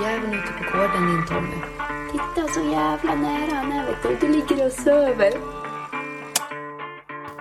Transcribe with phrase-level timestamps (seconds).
[0.00, 1.56] björnjäveln ute på gården din Tommy.
[2.12, 4.26] Titta så jävla nära han är vet du.
[4.26, 5.32] Du ligger och söver.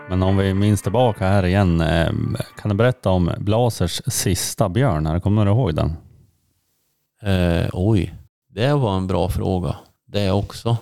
[0.09, 2.09] Men om vi minns tillbaka här igen, eh,
[2.57, 5.05] kan du berätta om Blasers sista björn?
[5.05, 5.19] här?
[5.19, 5.93] Kommer du ihåg den?
[7.21, 8.15] Eh, oj,
[8.49, 9.75] det var en bra fråga.
[10.07, 10.77] Det också.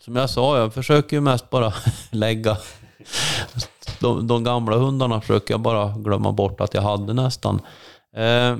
[0.00, 1.72] Som jag sa, jag försöker ju mest bara
[2.10, 2.56] lägga...
[4.00, 7.60] De, de gamla hundarna försöker jag bara glömma bort att jag hade nästan.
[8.16, 8.56] Eh,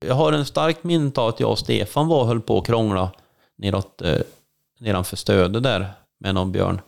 [0.00, 2.66] jag har en starkt minne av att jag och Stefan var och höll på att
[2.66, 3.10] krångla
[3.56, 4.18] neråt, eh,
[4.80, 6.80] nedanför Stöde där med någon björn.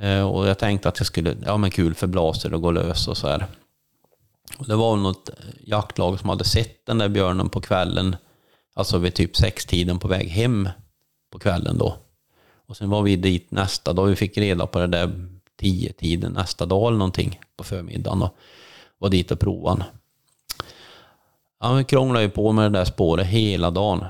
[0.00, 3.08] Eh, och jag tänkte att jag skulle, ja men kul för Blaser att gå lös
[3.08, 3.46] och så här.
[4.58, 8.16] Och det var väl något eh, jaktlag som hade sett den där björnen på kvällen,
[8.74, 10.68] alltså vid typ sextiden på väg hem
[11.32, 11.96] på kvällen då.
[12.66, 16.32] Och sen var vi dit nästa dag, vi fick reda på det där tio tiden
[16.32, 18.36] nästa dag eller någonting på förmiddagen och
[18.98, 19.84] var dit och provade.
[21.74, 24.04] Vi krånglade ju på med det där spåret hela dagen.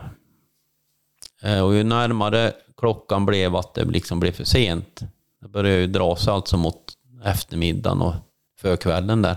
[1.43, 5.01] Eh, och ju närmare klockan blev att det liksom blev för sent,
[5.43, 6.83] det började ju dra sig alltså mot
[7.25, 8.15] eftermiddagen och
[8.61, 9.37] förkvällen där.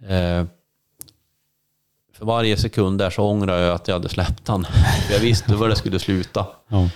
[0.00, 0.46] Eh,
[2.14, 4.66] för varje sekund där så ångrade jag att jag hade släppt han.
[5.10, 6.46] Jag visste var det skulle sluta.
[6.68, 6.88] Ja.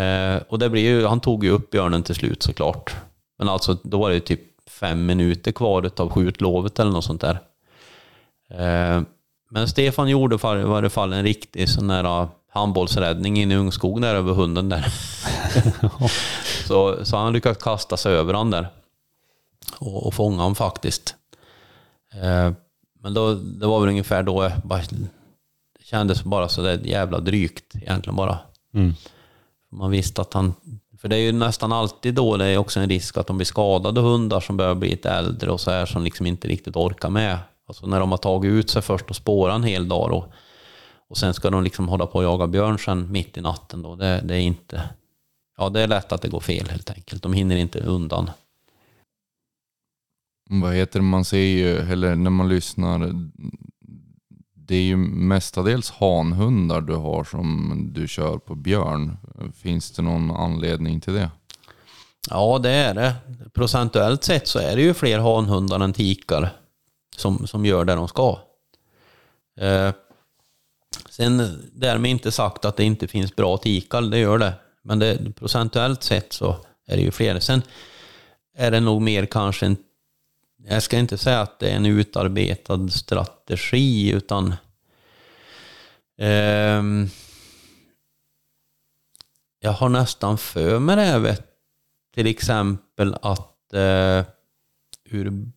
[0.00, 2.96] Eh, och det blir ju, han tog ju upp björnen till slut såklart.
[3.38, 7.38] Men alltså då var det typ fem minuter kvar av skjutlovet eller något sånt där.
[9.54, 14.14] Men Stefan gjorde i varje fall en riktig sån där handbollsräddning in i ungskog där
[14.14, 14.86] över hunden där.
[16.66, 18.68] så, så han lyckades kasta sig över han där.
[19.78, 21.14] Och, och fånga honom faktiskt.
[22.12, 22.52] Eh,
[23.02, 24.80] men då, det var väl ungefär då jag bara,
[25.78, 28.38] det kändes bara så där jävla drygt egentligen bara.
[28.74, 28.94] Mm.
[29.72, 30.54] Man visste att han...
[31.00, 33.46] För det är ju nästan alltid då det är också en risk att de blir
[33.46, 37.10] skadade hundar som börjar bli lite äldre och så här som liksom inte riktigt orkar
[37.10, 37.38] med.
[37.72, 40.32] Alltså när de har tagit ut sig först och spårat en hel dag och,
[41.08, 43.96] och sen ska de liksom hålla på och jaga björn sen mitt i natten då.
[43.96, 44.88] Det, det är inte...
[45.58, 47.22] Ja, det är lätt att det går fel helt enkelt.
[47.22, 48.30] De hinner inte undan.
[50.50, 53.12] Vad heter det, man ser ju, eller när man lyssnar,
[54.54, 59.16] det är ju mestadels hanhundar du har som du kör på björn.
[59.54, 61.30] Finns det någon anledning till det?
[62.30, 63.14] Ja, det är det.
[63.52, 66.61] Procentuellt sett så är det ju fler hanhundar än tikar
[67.16, 68.38] som, som gör det de ska.
[69.60, 69.92] Eh,
[71.10, 74.54] sen därmed inte sagt att det inte finns bra tikar, det gör det.
[74.82, 76.56] Men det, procentuellt sett så
[76.86, 77.40] är det ju fler.
[77.40, 77.62] Sen
[78.56, 79.76] är det nog mer kanske en
[80.64, 84.54] jag ska inte säga att det är en utarbetad strategi, utan
[86.18, 86.82] eh,
[89.60, 91.46] jag har nästan för mig det, vet,
[92.14, 94.24] till exempel att eh,
[95.04, 95.50] ur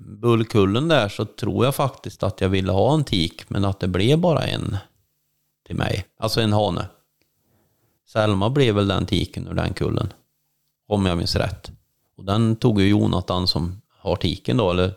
[0.00, 3.88] Bullkullen där så tror jag faktiskt att jag ville ha en tik, men att det
[3.88, 4.76] blev bara en
[5.66, 6.06] till mig.
[6.18, 6.88] Alltså en hane.
[8.06, 10.12] Selma blev väl den tiken ur den kullen.
[10.88, 11.70] Om jag minns rätt.
[12.16, 14.94] Och den tog ju Jonathan som har tiken då, eller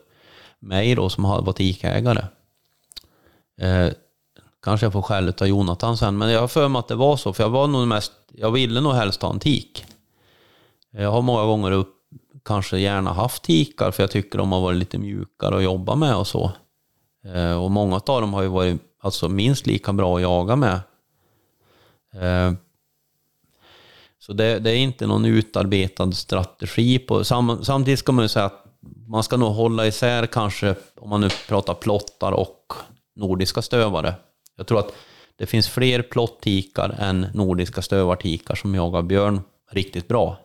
[0.60, 2.26] mig då som var tikägare.
[3.58, 3.90] Eh,
[4.62, 7.18] kanske jag får skäll av Jonathan sen, men jag har för mig att det var
[7.18, 9.86] så, för jag var nog mest, jag ville nog helst ha en tik.
[10.92, 11.96] Jag har många gånger upp,
[12.46, 16.16] kanske gärna haft tikar, för jag tycker de har varit lite mjukare att jobba med
[16.16, 16.52] och så.
[17.26, 20.80] Eh, och många av dem har ju varit alltså, minst lika bra att jaga med.
[22.14, 22.54] Eh,
[24.20, 27.24] så det, det, är inte någon utarbetad strategi på...
[27.24, 28.66] Sam, samtidigt ska man ju säga att
[29.08, 32.74] man ska nog hålla isär kanske, om man nu pratar plottar och
[33.16, 34.14] nordiska stövare.
[34.58, 34.94] Jag tror att
[35.36, 39.42] det finns fler plottikar än nordiska stövartikar som jagar björn
[39.72, 40.38] riktigt bra.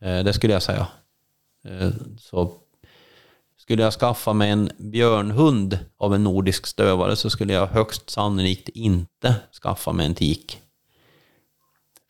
[0.00, 0.86] Eh, det skulle jag säga.
[1.64, 2.52] Eh, så
[3.56, 8.68] skulle jag skaffa mig en björnhund av en nordisk stövare så skulle jag högst sannolikt
[8.68, 10.58] inte skaffa mig en tik.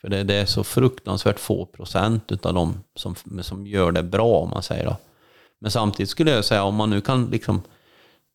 [0.00, 4.38] För det, det är så fruktansvärt få procent utav dem som, som gör det bra
[4.38, 4.96] om man säger då.
[5.58, 7.62] Men samtidigt skulle jag säga om man nu kan liksom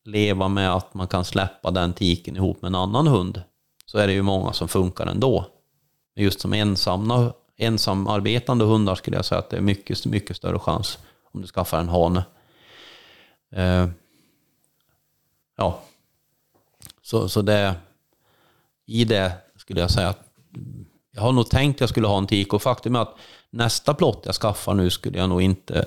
[0.06, 3.42] leva med att man kan släppa den tiken ihop med en annan hund
[3.86, 5.45] så är det ju många som funkar ändå.
[6.15, 10.60] Men just som ensamma, ensamarbetande hundar skulle jag säga att det är mycket, mycket större
[10.60, 11.00] chans
[11.31, 12.24] om du skaffar en hane.
[13.52, 13.88] Eh,
[15.58, 15.81] ja,
[17.02, 17.75] så, så det,
[18.86, 20.28] i det skulle jag säga att
[21.12, 23.16] jag har nog tänkt att jag skulle ha en tik och faktum är att
[23.50, 25.86] nästa plott jag skaffar nu skulle jag nog inte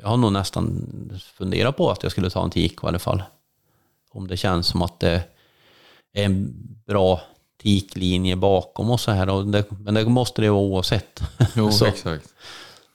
[0.00, 0.88] jag har nog nästan
[1.34, 3.22] funderat på att jag skulle ta en tik i alla fall.
[4.10, 5.22] Om det känns som att det
[6.12, 6.54] är en
[6.86, 7.20] bra
[7.62, 9.28] tiklinje bakom och så här.
[9.28, 11.20] Och det, men det måste det vara oavsett.
[11.56, 12.28] Jo, så, exakt.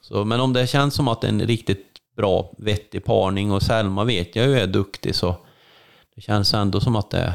[0.01, 1.85] Så, men om det känns som att en riktigt
[2.17, 5.35] bra, vettig parning och Selma vet jag ju är duktig så
[6.15, 7.33] det känns ändå som att det,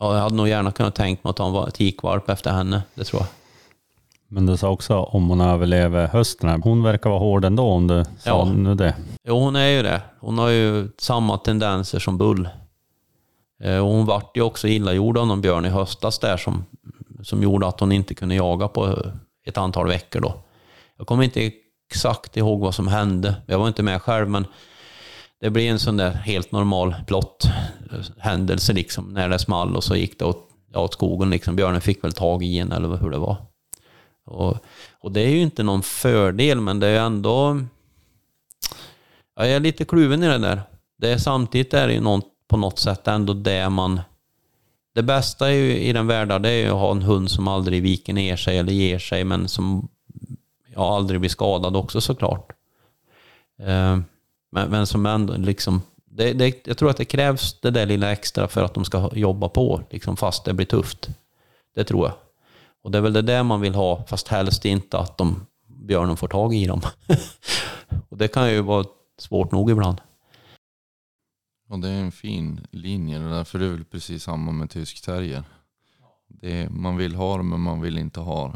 [0.00, 2.82] ja, jag hade nog gärna kunnat tänkt mig att ta en va- tikvalp efter henne,
[2.94, 3.28] det tror jag.
[4.32, 6.48] Men du sa också om hon överlever hösten.
[6.48, 6.58] här.
[6.64, 8.44] Hon verkar vara hård ändå om du sa Ja.
[8.44, 8.94] nu det.
[9.24, 10.02] Jo, hon är ju det.
[10.20, 12.48] Hon har ju samma tendenser som Bull.
[13.60, 16.64] Eh, och hon vart ju också illagjord av någon björn i höstas där som,
[17.22, 19.12] som gjorde att hon inte kunde jaga på eh,
[19.46, 20.34] ett antal veckor då.
[20.98, 21.52] Jag kommer inte
[21.90, 23.34] exakt ihåg vad som hände.
[23.46, 24.46] Jag var inte med själv, men
[25.40, 27.44] det blev en sån där helt normal plott
[27.92, 31.56] eh, händelse liksom när det small och så gick det åt, ja, åt skogen liksom.
[31.56, 33.36] Björnen fick väl tag i en eller hur det var.
[34.26, 34.56] Och,
[35.00, 37.60] och det är ju inte någon fördel, men det är ändå
[39.40, 40.62] Ja, jag är lite kluven i det där.
[40.98, 44.00] Det är, samtidigt är det ju något, på något sätt ändå det man...
[44.94, 47.48] Det bästa är ju, i den världen det är ju att ha en hund som
[47.48, 49.88] aldrig viker ner sig eller ger sig, men som
[50.74, 52.52] ja, aldrig blir skadad också såklart.
[53.60, 53.98] Eh,
[54.52, 55.82] men, men som ändå liksom...
[56.12, 59.10] Det, det, jag tror att det krävs det där lilla extra för att de ska
[59.12, 61.08] jobba på, liksom, fast det blir tufft.
[61.74, 62.14] Det tror jag.
[62.82, 66.16] Och det är väl det där man vill ha, fast helst inte att de, björnen
[66.16, 66.80] får tag i dem.
[68.08, 68.84] och det kan ju vara
[69.18, 70.00] svårt nog ibland.
[71.70, 73.18] Ja, det är en fin linje.
[73.18, 75.44] Det där, för det är väl precis samma med tysk terrier.
[76.28, 78.54] Det är, man vill ha det men man vill inte ha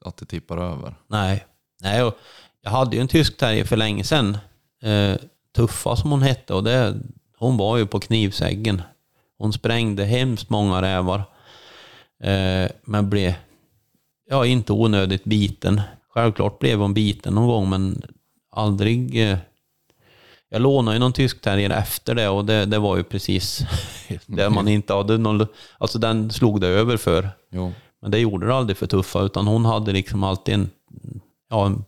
[0.00, 0.94] att det tippar över.
[1.06, 1.46] Nej.
[1.80, 2.18] Nej och
[2.62, 4.38] jag hade ju en tysk terrier för länge sedan.
[4.82, 5.16] Eh,
[5.56, 6.54] Tuffa som hon hette.
[6.54, 7.00] Och det,
[7.38, 8.82] hon var ju på knivsäggen.
[9.38, 11.18] Hon sprängde hemskt många rävar.
[12.22, 13.34] Eh, men blev
[14.30, 15.80] ja, inte onödigt biten.
[16.08, 18.02] Självklart blev hon biten någon gång men
[18.50, 19.30] aldrig...
[19.30, 19.38] Eh,
[20.52, 23.64] jag lånade ju någon tysk terrier efter det och det, det var ju precis
[24.26, 25.46] det man inte hade någon...
[25.78, 27.30] Alltså den slog det över för.
[27.50, 27.72] Jo.
[28.02, 30.70] Men det gjorde det aldrig för Tuffa, utan hon hade liksom alltid en...
[31.50, 31.84] Ja, en-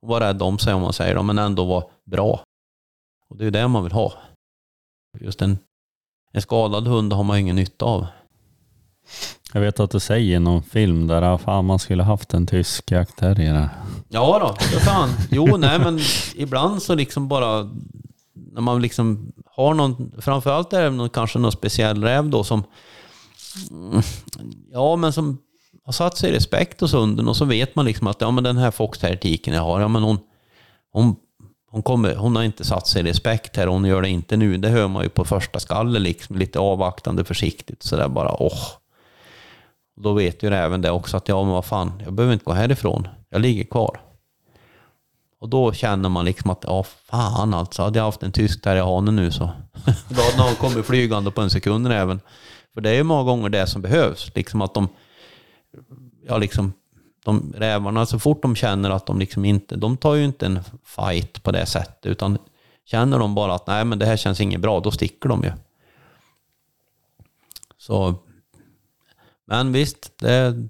[0.00, 2.44] hon var rädd om sig om man säger det, men ändå var bra.
[3.30, 4.12] Och det är ju det man vill ha.
[5.20, 5.58] Just en,
[6.32, 8.06] en skadad hund har man ingen nytta av.
[9.52, 12.90] Jag vet att du säger i någon film där fan man skulle haft en tysk
[12.90, 13.68] jaktterrier.
[14.08, 15.08] Ja då, för fan.
[15.30, 15.98] Jo, nej men
[16.34, 17.70] ibland så liksom bara...
[18.34, 20.12] När man liksom har någon...
[20.18, 22.62] Framförallt är det någon, kanske någon speciell räv då som...
[24.72, 25.38] Ja, men som
[25.84, 28.44] har satt sig i respekt hos hunden och så vet man liksom att ja, men
[28.44, 30.18] den här foxterritiken jag har, ja men hon...
[30.92, 31.16] Hon,
[31.70, 34.56] hon, kommer, hon har inte satt sig i respekt här hon gör det inte nu.
[34.56, 36.36] Det hör man ju på första skallet liksom.
[36.36, 38.58] Lite avvaktande, försiktigt sådär bara åh.
[39.96, 42.52] Då vet ju även det också att ja men vad fan, jag behöver inte gå
[42.52, 43.08] härifrån.
[43.30, 44.00] Jag ligger kvar.
[45.44, 48.76] Och då känner man liksom att, ja fan alltså, hade jag haft en tysk där
[48.76, 49.44] i hane nu så.
[50.08, 52.20] då hade någon kommit flygande på en sekund även.
[52.74, 54.32] För det är ju många gånger det som behövs.
[54.34, 54.88] Liksom att de,
[56.26, 56.72] ja liksom,
[57.24, 60.60] de rävarna, så fort de känner att de liksom inte, de tar ju inte en
[60.84, 62.06] fight på det sättet.
[62.06, 62.38] Utan
[62.84, 65.52] känner de bara att nej men det här känns inget bra, då sticker de ju.
[67.78, 68.14] Så,
[69.46, 70.68] men visst, det,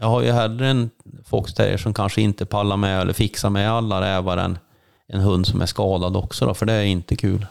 [0.00, 0.90] jag har ju hellre en
[1.24, 4.58] foxterrier som kanske inte pallar med eller fixar med alla rävar än
[5.06, 7.46] en hund som är skadad också då, för det är inte kul.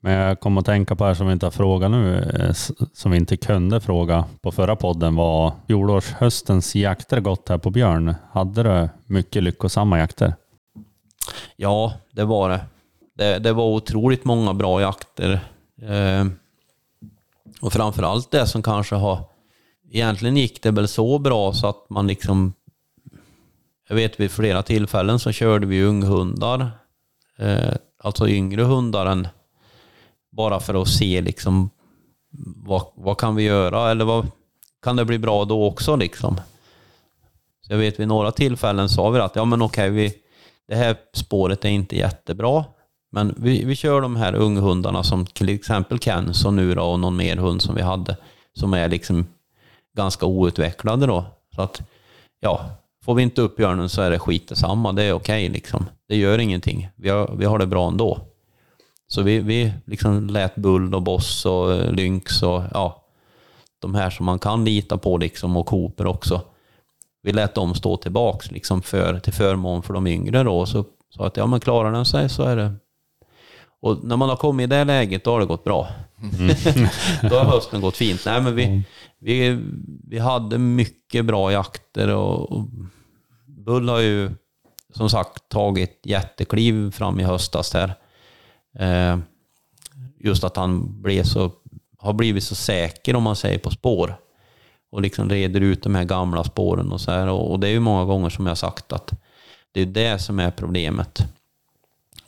[0.00, 2.52] Men jag kommer att tänka på här som vi inte har frågat nu, eh,
[2.94, 8.14] som vi inte kunde fråga på förra podden var fjolårshöstens jakter gått här på björn.
[8.32, 10.34] Hade du mycket lyckosamma jakter?
[11.56, 12.60] Ja, det var det.
[13.16, 15.40] Det, det var otroligt många bra jakter.
[15.82, 16.26] Eh,
[17.60, 19.29] och framförallt det som kanske har...
[19.92, 22.52] Egentligen gick det väl så bra så att man liksom...
[23.88, 26.70] Jag vet vid flera tillfällen så körde vi unghundar.
[27.38, 29.28] Eh, alltså yngre hundar än
[30.32, 31.70] bara för att se liksom
[32.56, 34.26] vad, vad kan vi göra eller vad
[34.82, 36.40] kan det bli bra då också liksom.
[37.60, 40.14] Så jag vet vid några tillfällen sa vi att ja men okej, vi,
[40.68, 42.64] det här spåret är inte jättebra.
[43.12, 47.16] Men vi, vi kör de här unghundarna som till exempel Kenzo nu då och någon
[47.16, 48.16] mer hund som vi hade.
[48.52, 49.26] Som är liksom
[49.96, 51.24] ganska outvecklade då.
[51.54, 51.82] Så att,
[52.40, 52.60] ja,
[53.04, 54.92] får vi inte upp björnen så är det skit detsamma.
[54.92, 55.86] Det är okej liksom.
[56.08, 56.88] Det gör ingenting.
[56.96, 58.18] Vi har, vi har det bra ändå.
[59.06, 63.04] Så vi, vi liksom lät Bull och Boss och eh, Lynx och ja,
[63.78, 66.40] de här som man kan lita på liksom och Cooper också.
[67.22, 70.66] Vi lät dem stå tillbaks liksom för, till förmån för de yngre då.
[70.66, 70.84] Så
[71.16, 72.72] sa att ja men klarar den sig så är det...
[73.80, 75.88] Och när man har kommit i det läget då har det gått bra.
[77.30, 78.22] då har hösten gått fint.
[78.26, 78.82] Nej men vi,
[79.18, 79.58] vi,
[80.08, 82.66] vi hade mycket bra jakter och, och
[83.46, 84.30] Bull har ju
[84.94, 87.94] som sagt tagit jättekliv fram i höstas här.
[88.78, 89.18] Eh,
[90.18, 91.50] just att han blev så,
[91.98, 94.16] har blivit så säker om man säger på spår.
[94.92, 97.26] Och liksom reder ut de här gamla spåren och så här.
[97.26, 99.12] Och, och det är ju många gånger som jag sagt att
[99.72, 101.22] det är det som är problemet.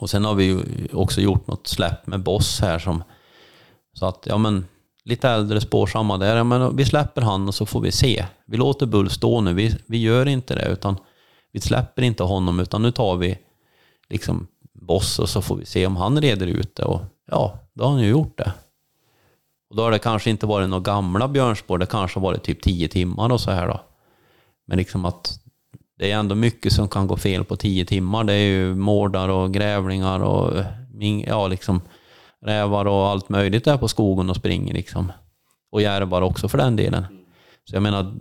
[0.03, 0.59] Och sen har vi ju
[0.93, 3.03] också gjort något släpp med Boss här som...
[3.93, 4.65] Så att, ja men,
[5.05, 6.35] lite äldre spårsamma där.
[6.35, 8.25] Ja, men vi släpper han och så får vi se.
[8.45, 9.53] Vi låter Bull stå nu.
[9.53, 10.97] Vi, vi gör inte det, utan
[11.51, 13.37] vi släpper inte honom, utan nu tar vi
[14.09, 16.83] liksom Boss och så får vi se om han reder ut det.
[16.83, 18.53] Och ja, då har han ju gjort det.
[19.69, 22.63] Och då har det kanske inte varit några gamla björnspår, det kanske har varit typ
[22.63, 23.81] tio timmar och så här då.
[24.65, 25.42] Men liksom att
[25.99, 28.23] det är ändå mycket som kan gå fel på tio timmar.
[28.23, 30.63] Det är ju mårdar och grävlingar och
[31.27, 31.81] ja, liksom
[32.45, 35.11] rävar och allt möjligt där på skogen och springer liksom.
[35.71, 37.05] Och järvar också för den delen.
[37.69, 38.13] Så jag menar,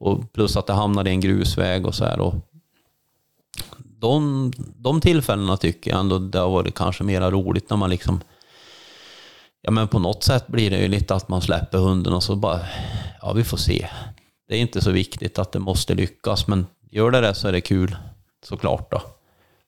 [0.00, 2.20] och plus att det hamnar i en grusväg och så här.
[2.20, 2.34] Och
[3.78, 8.20] de, de tillfällena tycker jag ändå det har varit kanske mera roligt när man liksom
[9.62, 12.36] Ja men på något sätt blir det ju lite att man släpper hunden och så
[12.36, 12.60] bara
[13.22, 13.88] Ja vi får se.
[14.50, 17.52] Det är inte så viktigt att det måste lyckas men gör det det så är
[17.52, 17.96] det kul
[18.44, 19.02] såklart då.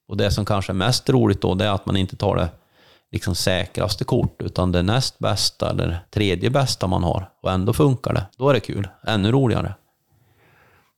[0.08, 2.48] Och det som kanske är mest roligt då det är att man inte tar det
[3.12, 8.14] liksom säkraste kort utan det näst bästa eller tredje bästa man har och ändå funkar
[8.14, 8.26] det.
[8.36, 8.88] Då är det kul.
[9.06, 9.74] Ännu roligare.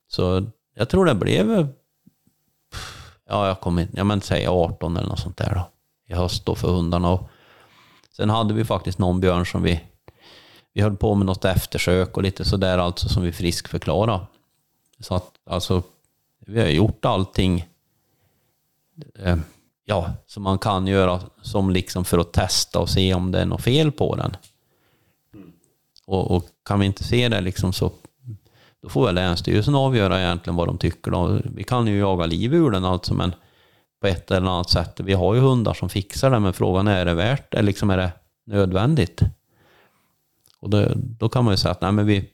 [0.09, 1.69] Så jag tror det blev
[3.29, 5.69] ja, jag kommer inte, men säga 18 eller något sånt där då.
[6.15, 7.11] I höst då för hundarna.
[7.11, 7.29] Och
[8.17, 9.81] sen hade vi faktiskt någon björn som vi,
[10.75, 14.27] vi höll på med något eftersök och lite sådär alltså som vi friskförklarade.
[15.01, 15.83] Så att alltså,
[16.47, 17.69] vi har gjort allting
[19.19, 19.37] eh,
[19.85, 23.47] ja, som man kan göra som liksom för att testa och se om det är
[23.47, 24.37] något fel på den.
[26.07, 27.93] Och, och kan vi inte se det liksom så
[28.83, 31.11] då får väl Länsstyrelsen avgöra egentligen vad de tycker.
[31.11, 31.41] Då.
[31.45, 33.35] Vi kan ju jaga liv ur den alltså, men
[34.01, 35.01] på ett eller annat sätt.
[35.01, 37.63] Vi har ju hundar som fixar det, men frågan är, är det värt det?
[37.63, 38.13] Liksom är det
[38.47, 39.23] nödvändigt?
[40.65, 42.31] Och då, då kan man ju säga att nej, men vi,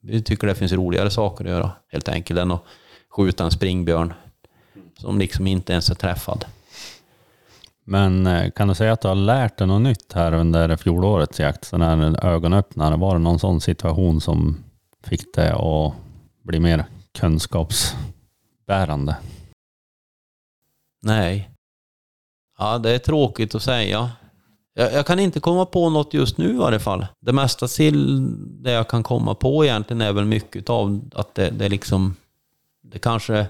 [0.00, 2.64] vi tycker det finns roligare saker att göra, helt enkelt, än att
[3.08, 4.14] skjuta en springbjörn
[4.96, 6.44] som liksom inte ens är träffad.
[7.84, 11.40] Men eh, kan du säga att du har lärt dig något nytt här under fjolårets
[11.40, 11.64] jakt?
[11.64, 12.96] Sån här ögonöppnare.
[12.96, 14.64] Var det någon sån situation som
[15.04, 15.92] fick dig att
[16.42, 19.16] bli mer kunskapsbärande?
[21.02, 21.50] Nej.
[22.58, 24.10] Ja, det är tråkigt att säga.
[24.74, 27.06] Jag, jag, kan inte komma på något just nu i varje fall.
[27.20, 28.26] Det mesta sill,
[28.62, 32.16] det jag kan komma på egentligen är väl mycket av att det, det liksom...
[32.84, 33.46] Det kanske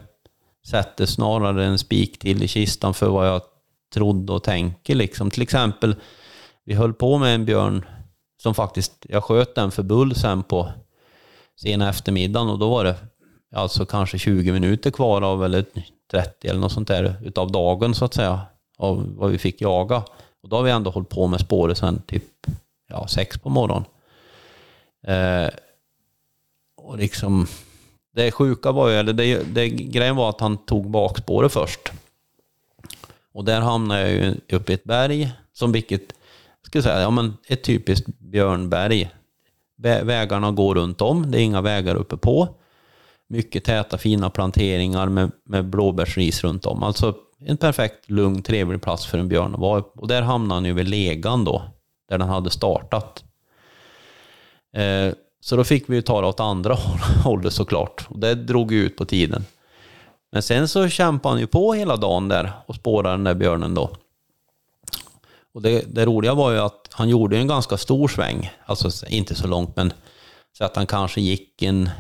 [0.67, 3.43] sätter snarare en spik till i kistan för vad jag
[3.95, 5.31] trodde och tänker liksom.
[5.31, 5.97] Till exempel,
[6.65, 7.85] vi höll på med en björn
[8.43, 10.69] som faktiskt, jag sköt den för bull sen på
[11.61, 12.97] sena eftermiddagen och då var det
[13.55, 15.65] alltså kanske 20 minuter kvar av, eller
[16.11, 18.41] 30 eller något sånt där, utav dagen så att säga,
[18.79, 20.03] av vad vi fick jaga.
[20.43, 22.47] Och då har vi ändå hållit på med spåret sen typ
[22.89, 23.85] ja, sex på morgonen.
[25.07, 25.51] Eh,
[26.77, 27.47] och liksom,
[28.15, 31.93] det sjuka var ju, eller det, det, grejen var att han tog bakspåret först.
[33.33, 36.03] Och där hamnade jag ju uppe i ett berg, som vilket,
[36.63, 39.11] ska skulle säga, ja men ett typiskt björnberg.
[40.03, 42.49] Vägarna går runt om, det är inga vägar uppe på.
[43.29, 46.83] Mycket täta fina planteringar med, med blåbärsris runt om.
[46.83, 47.15] Alltså
[47.47, 49.85] en perfekt, lugn, trevlig plats för en björn att vara.
[49.95, 51.63] Och där hamnade han ju vid legan då,
[52.09, 53.25] där den hade startat.
[54.77, 56.75] Eh, så då fick vi ju ta det åt andra
[57.25, 58.07] hållet såklart.
[58.09, 59.45] Och det drog ju ut på tiden.
[60.33, 63.75] Men sen så kämpade han ju på hela dagen där och spårade den där björnen
[63.75, 63.91] då.
[65.55, 68.51] Och det, det roliga var ju att han gjorde en ganska stor sväng.
[68.67, 69.93] Alltså inte så långt, men
[70.59, 71.91] så att han kanske gick en...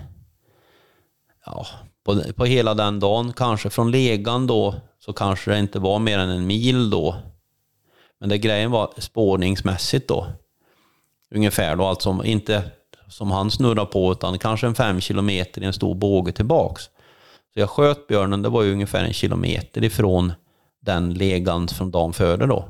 [1.46, 1.66] Ja,
[2.04, 6.18] på, på hela den dagen, kanske från legan då, så kanske det inte var mer
[6.18, 7.16] än en mil då.
[8.20, 10.26] Men det grejen var spårningsmässigt då.
[11.34, 12.62] Ungefär då, alltså inte
[13.08, 16.82] som han snurrar på, utan kanske en fem kilometer i en stor båge tillbaks.
[17.54, 20.32] Så jag sköt björnen, det var ju ungefär en kilometer ifrån
[20.80, 22.68] den legan från dagen före då.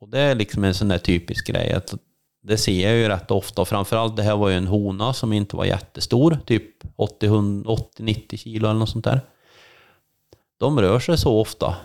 [0.00, 1.94] Och det är liksom en sån där typisk grej att
[2.42, 3.62] det ser jag ju rätt ofta.
[3.62, 8.68] Och framförallt det här var ju en hona som inte var jättestor, typ 80-90 kilo
[8.68, 9.20] eller något sånt där.
[10.58, 11.76] De rör sig så ofta.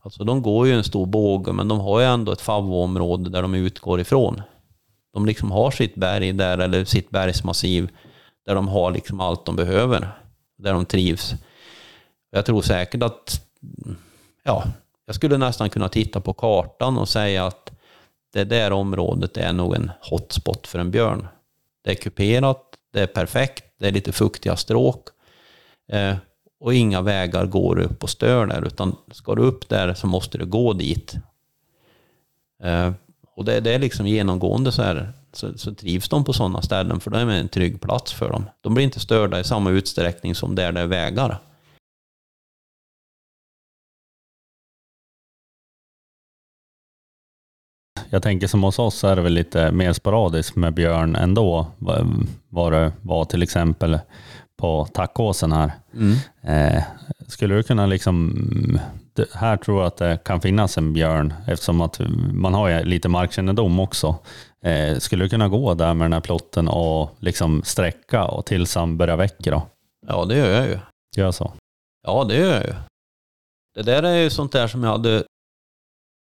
[0.00, 3.42] Alltså de går ju en stor båge, men de har ju ändå ett favvoområde där
[3.42, 4.42] de utgår ifrån.
[5.12, 7.88] De liksom har sitt berg där, eller sitt bergsmassiv,
[8.46, 10.08] där de har liksom allt de behöver.
[10.56, 11.34] Där de trivs.
[12.30, 13.40] Jag tror säkert att,
[14.42, 14.64] ja,
[15.06, 17.70] jag skulle nästan kunna titta på kartan och säga att
[18.32, 21.28] det där området är nog en hotspot för en björn.
[21.84, 25.08] Det är kuperat, det är perfekt, det är lite fuktiga stråk.
[25.88, 26.16] Eh,
[26.60, 30.38] och inga vägar går upp och stör där, utan ska du upp där så måste
[30.38, 31.14] du gå dit.
[32.62, 32.92] Eh,
[33.36, 37.00] och det, det, är liksom genomgående så här, så, så trivs de på sådana ställen,
[37.00, 38.44] för det är en trygg plats för dem.
[38.60, 41.40] De blir inte störda i samma utsträckning som där det är vägar.
[48.14, 51.66] jag tänker som hos oss är det väl lite mer sporadiskt med björn ändå.
[52.48, 53.98] Vad det var till exempel
[54.56, 55.72] på Tackåsen här.
[55.94, 56.16] Mm.
[56.42, 56.82] Eh,
[57.28, 58.78] skulle du kunna liksom,
[59.32, 62.00] här tror jag att det kan finnas en björn eftersom att
[62.32, 64.16] man har lite markkännedom också.
[64.64, 68.74] Eh, skulle du kunna gå där med den här plotten och liksom sträcka och tills
[68.74, 69.62] han börjar väcka då?
[70.06, 70.78] Ja, det gör jag ju.
[71.16, 71.52] Gör så.
[72.06, 72.74] Ja, det gör jag ju.
[73.74, 75.24] Det där är ju sånt där som jag hade...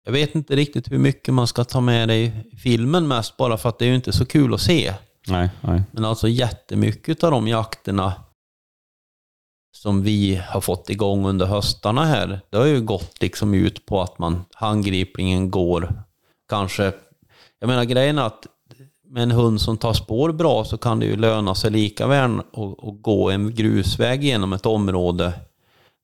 [0.04, 3.56] Jag vet inte riktigt hur mycket man ska ta med det i filmen mest bara
[3.56, 4.94] för att det är ju inte så kul att se.
[5.28, 5.82] Nej, nej.
[5.90, 8.14] Men alltså jättemycket av de jakterna
[9.76, 14.02] som vi har fått igång under höstarna här, det har ju gått liksom ut på
[14.02, 16.02] att man, handgripligen går
[16.48, 16.92] kanske...
[17.58, 18.46] Jag menar grejen är att
[19.08, 22.38] med en hund som tar spår bra så kan det ju löna sig lika väl
[22.38, 25.32] att gå en grusväg genom ett område.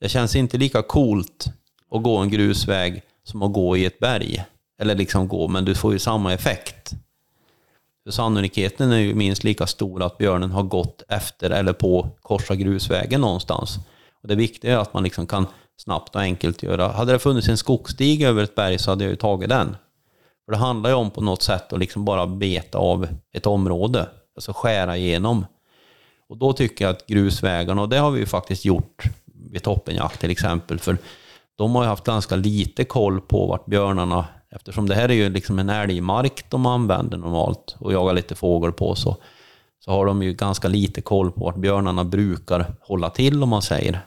[0.01, 1.47] Det känns inte lika coolt
[1.91, 4.45] att gå en grusväg som att gå i ett berg.
[4.81, 6.93] Eller liksom gå, men du får ju samma effekt.
[8.09, 12.55] För sannolikheten är ju minst lika stor att björnen har gått efter eller på korsa
[12.55, 13.79] grusvägen någonstans.
[14.23, 15.47] Och det viktiga är att man liksom kan
[15.77, 16.89] snabbt och enkelt göra...
[16.89, 19.77] Hade det funnits en skogsstig över ett berg så hade jag ju tagit den.
[20.45, 24.07] För det handlar ju om på något sätt att liksom bara beta av ett område.
[24.37, 25.47] Alltså skära igenom.
[26.29, 29.03] Och då tycker jag att grusvägarna, och det har vi ju faktiskt gjort
[29.51, 30.99] vid toppenjakt till exempel, för
[31.57, 35.29] de har ju haft ganska lite koll på vart björnarna, eftersom det här är ju
[35.29, 39.17] liksom en älgmark de använder normalt och jagar lite fågel på, så,
[39.85, 43.63] så har de ju ganska lite koll på vart björnarna brukar hålla till om man
[43.63, 44.01] säger.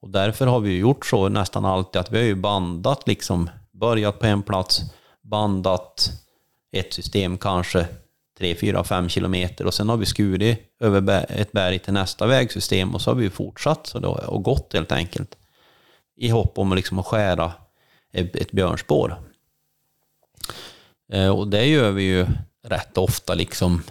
[0.00, 3.50] Och därför har vi ju gjort så nästan alltid att vi har ju bandat liksom,
[3.72, 4.82] börjat på en plats,
[5.22, 6.10] bandat
[6.72, 7.86] ett system kanske
[8.38, 12.94] 3, 4, 5 kilometer och sen har vi skurit över ett berg till nästa vägsystem
[12.94, 15.36] och så har vi fortsatt så då, och gått helt enkelt.
[16.16, 17.52] I hopp om att liksom att skära
[18.12, 19.27] ett björnspår.
[21.12, 22.26] Eh, och det gör vi ju
[22.66, 23.82] rätt ofta liksom.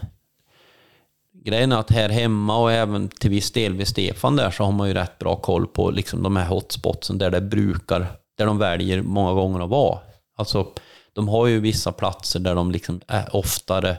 [1.46, 4.72] Grejen är att här hemma och även till viss del vid Stefan där så har
[4.72, 8.58] man ju rätt bra koll på liksom de här hotspotsen där det brukar, där de
[8.58, 10.00] väljer många gånger att vara.
[10.38, 10.67] Alltså,
[11.13, 13.98] de har ju vissa platser där de liksom är oftare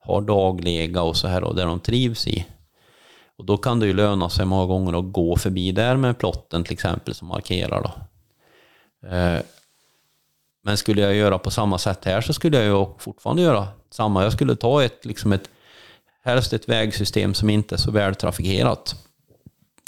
[0.00, 2.46] har daglega och så här och där de trivs i.
[3.38, 6.64] Och då kan det ju löna sig många gånger att gå förbi där med plotten
[6.64, 7.92] till exempel som markerar då.
[9.08, 9.40] Eh,
[10.68, 14.22] men skulle jag göra på samma sätt här så skulle jag ju fortfarande göra samma.
[14.22, 15.50] Jag skulle ta ett, liksom ett,
[16.24, 18.94] helst ett vägsystem som inte är så väl trafikerat.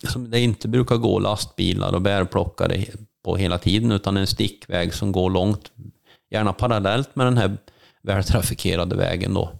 [0.08, 2.84] Som det inte brukar gå lastbilar och bärplockare
[3.24, 5.72] på hela tiden, utan en stickväg som går långt,
[6.30, 7.56] gärna parallellt med den här
[8.02, 9.52] vältrafikerade vägen då.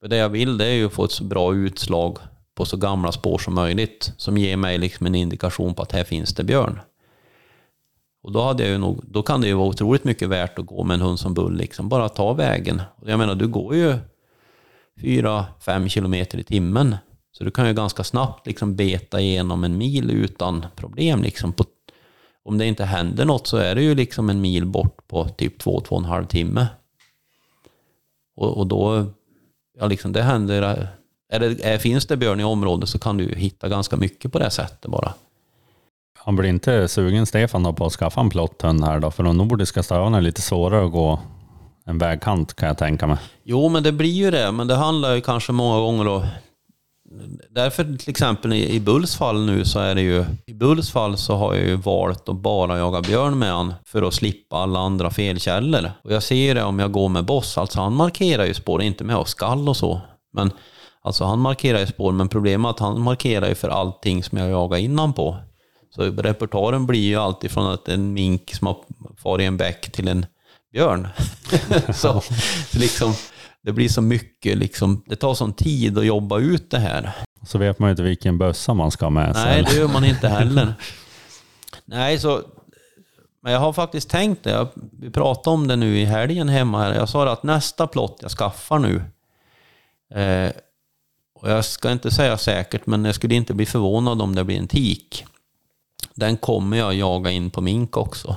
[0.00, 2.18] För det jag vill det är ju att få ett så bra utslag
[2.54, 6.04] på så gamla spår som möjligt, som ger mig liksom en indikation på att här
[6.04, 6.80] finns det björn.
[8.22, 10.66] Och då, hade jag ju nog, då kan det ju vara otroligt mycket värt att
[10.66, 12.82] gå med en hund som Bull, liksom bara ta vägen.
[13.06, 13.98] Jag menar, du går ju
[15.00, 16.96] 4-5 kilometer i timmen.
[17.32, 21.22] Så du kan ju ganska snabbt liksom beta igenom en mil utan problem.
[21.22, 21.64] Liksom på,
[22.44, 25.62] om det inte händer något så är det ju liksom en mil bort på typ
[25.62, 26.66] 2-2,5 timme.
[28.36, 29.06] Och, och då,
[29.78, 30.62] ja liksom det händer,
[31.32, 34.32] är det, är, finns det björn i området så kan du ju hitta ganska mycket
[34.32, 35.14] på det sättet bara.
[36.24, 39.10] Han blir inte sugen, Stefan, då, på att skaffa en plotthund här då?
[39.10, 41.20] För de nordiska stövarna är lite svårare att gå
[41.84, 43.16] en vägkant kan jag tänka mig.
[43.44, 44.52] Jo, men det blir ju det.
[44.52, 46.24] Men det handlar ju kanske många gånger då...
[47.50, 50.24] Därför till exempel i, i Bulls fall nu så är det ju...
[50.46, 54.02] I Bulls fall så har jag ju valt att bara jaga björn med han för
[54.02, 55.90] att slippa alla andra felkällor.
[56.04, 57.58] Och jag ser ju det om jag går med Boss.
[57.58, 60.00] Alltså han markerar ju spår, inte med skall och så.
[60.32, 60.50] Men
[61.02, 64.38] alltså han markerar ju spår, men problemet är att han markerar ju för allting som
[64.38, 65.36] jag jagar innan på.
[65.94, 68.76] Så repertoaren blir ju alltid från att en mink som har
[69.22, 70.26] farit i en bäck till en
[70.72, 71.08] björn.
[71.94, 72.20] så,
[72.70, 73.14] så liksom,
[73.62, 77.12] det blir så mycket, liksom, det tar sån tid att jobba ut det här.
[77.46, 79.44] Så vet man ju inte vilken bössa man ska ha med sig.
[79.44, 80.74] Nej, det gör man inte heller.
[81.84, 82.42] Nej, så...
[83.42, 84.50] Men jag har faktiskt tänkt det.
[84.50, 86.82] Jag, vi pratade om det nu i helgen hemma.
[86.82, 86.94] Här.
[86.94, 89.02] Jag sa att nästa plott jag skaffar nu,
[90.14, 90.52] eh,
[91.34, 94.58] och jag ska inte säga säkert, men jag skulle inte bli förvånad om det blir
[94.58, 95.24] en tik.
[96.14, 98.36] Den kommer jag jaga in på mink också.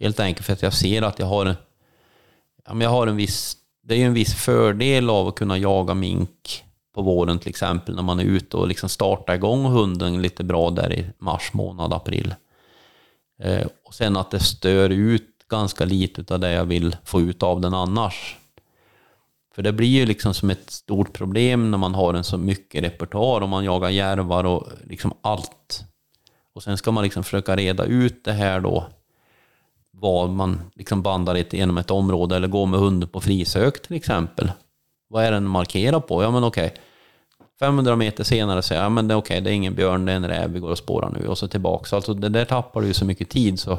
[0.00, 1.56] Helt enkelt för att jag ser att jag har
[2.66, 3.56] ja, men jag har en viss...
[3.82, 7.94] Det är ju en viss fördel av att kunna jaga mink på våren till exempel
[7.94, 11.92] när man är ute och liksom startar igång hunden lite bra där i mars månad,
[11.92, 12.34] april.
[13.42, 17.42] Eh, och sen att det stör ut ganska lite av det jag vill få ut
[17.42, 18.36] av den annars.
[19.54, 22.82] För det blir ju liksom som ett stort problem när man har en så mycket
[22.82, 25.84] repertoar och man jagar järvar och liksom allt.
[26.54, 28.86] Och sen ska man liksom försöka reda ut det här då
[29.90, 33.96] var man liksom bandar ett, genom ett område eller går med hunden på frisök till
[33.96, 34.52] exempel.
[35.08, 36.22] Vad är den markerad på?
[36.22, 36.74] Ja men okej.
[37.58, 40.12] 500 meter senare säger jag, ja men det är okej, det är ingen björn, det
[40.12, 41.28] är en räv, vi går och spårar nu.
[41.28, 41.92] Och så tillbaks.
[41.92, 43.78] Alltså det där tappar du ju så mycket tid så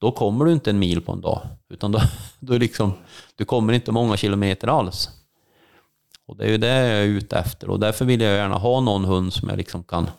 [0.00, 1.40] då kommer du inte en mil på en dag.
[1.68, 2.00] Utan då,
[2.40, 2.92] då liksom,
[3.36, 5.10] du kommer inte många kilometer alls.
[6.26, 8.80] Och det är ju det jag är ute efter och därför vill jag gärna ha
[8.80, 10.10] någon hund som jag liksom kan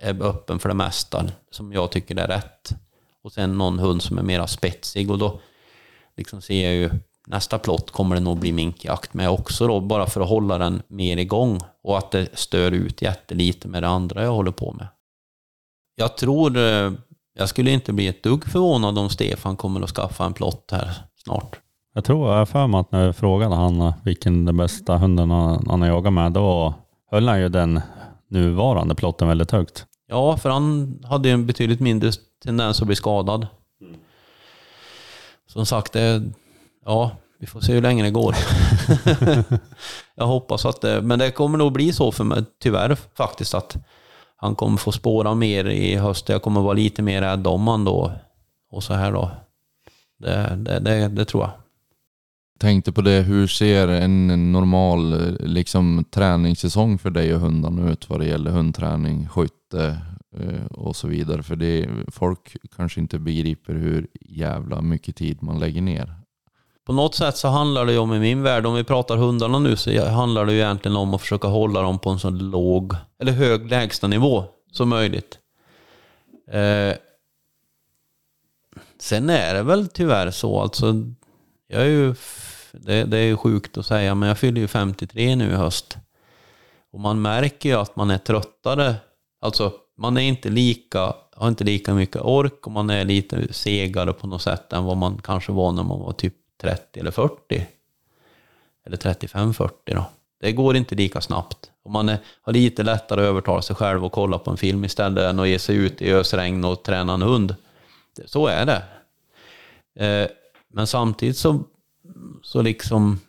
[0.00, 2.74] är öppen för det mesta, som jag tycker är rätt.
[3.22, 5.40] Och sen någon hund som är mera spetsig och då
[6.16, 6.90] liksom ser jag ju
[7.26, 10.82] nästa plott kommer det nog bli minkjakt med också då, bara för att hålla den
[10.88, 14.86] mer igång och att det stör ut jättelite med det andra jag håller på med.
[15.96, 16.92] Jag tror, eh,
[17.34, 20.90] jag skulle inte bli ett dugg förvånad om Stefan kommer att skaffa en plott här
[21.24, 21.60] snart.
[21.94, 24.96] Jag tror, jag har för mig att när jag frågade han eh, vilken den bästa
[24.96, 26.74] hunden han, han har jagat med, då
[27.10, 27.80] höll han ju den
[28.34, 29.86] nuvarande plotten väldigt högt.
[30.06, 32.12] Ja, för han hade en betydligt mindre
[32.44, 33.46] tendens att bli skadad.
[35.46, 36.22] Som sagt, det,
[36.84, 38.36] ja, vi får se hur länge det går.
[40.14, 43.76] jag hoppas att det, men det kommer nog bli så för mig, tyvärr faktiskt, att
[44.36, 46.28] han kommer få spåra mer i höst.
[46.28, 48.12] Jag kommer vara lite mer rädd om han då.
[48.70, 49.30] Och så här då.
[50.18, 51.50] Det, det, det, det tror jag.
[52.58, 58.20] Tänkte på det, hur ser en normal liksom, träningssäsong för dig och hundarna ut vad
[58.20, 59.98] det gäller hundträning, skytte
[60.36, 61.42] eh, och så vidare?
[61.42, 66.14] För det, folk kanske inte begriper hur jävla mycket tid man lägger ner.
[66.86, 69.58] På något sätt så handlar det ju om, i min värld, om vi pratar hundarna
[69.58, 72.96] nu, så handlar det ju egentligen om att försöka hålla dem på en så låg,
[73.18, 75.38] eller hög lägstanivå som möjligt.
[76.48, 76.96] Eh,
[78.98, 80.94] sen är det väl tyvärr så, alltså,
[81.68, 82.14] jag är ju,
[82.80, 85.96] det, det är ju sjukt att säga, men jag fyller ju 53 nu i höst.
[86.92, 88.94] Och man märker ju att man är tröttare,
[89.40, 94.12] alltså man är inte lika, har inte lika mycket ork och man är lite segare
[94.12, 97.66] på något sätt än vad man kanske var när man var typ 30 eller 40.
[98.86, 100.04] Eller 35-40 då.
[100.40, 101.70] Det går inte lika snabbt.
[101.84, 104.84] Och man är, har lite lättare att övertala sig själv och kolla på en film
[104.84, 107.54] istället än att ge sig ut i ösregn och träna en hund.
[108.26, 108.82] Så är det.
[110.06, 110.28] Eh,
[110.68, 111.64] men samtidigt så,
[112.42, 113.20] så liksom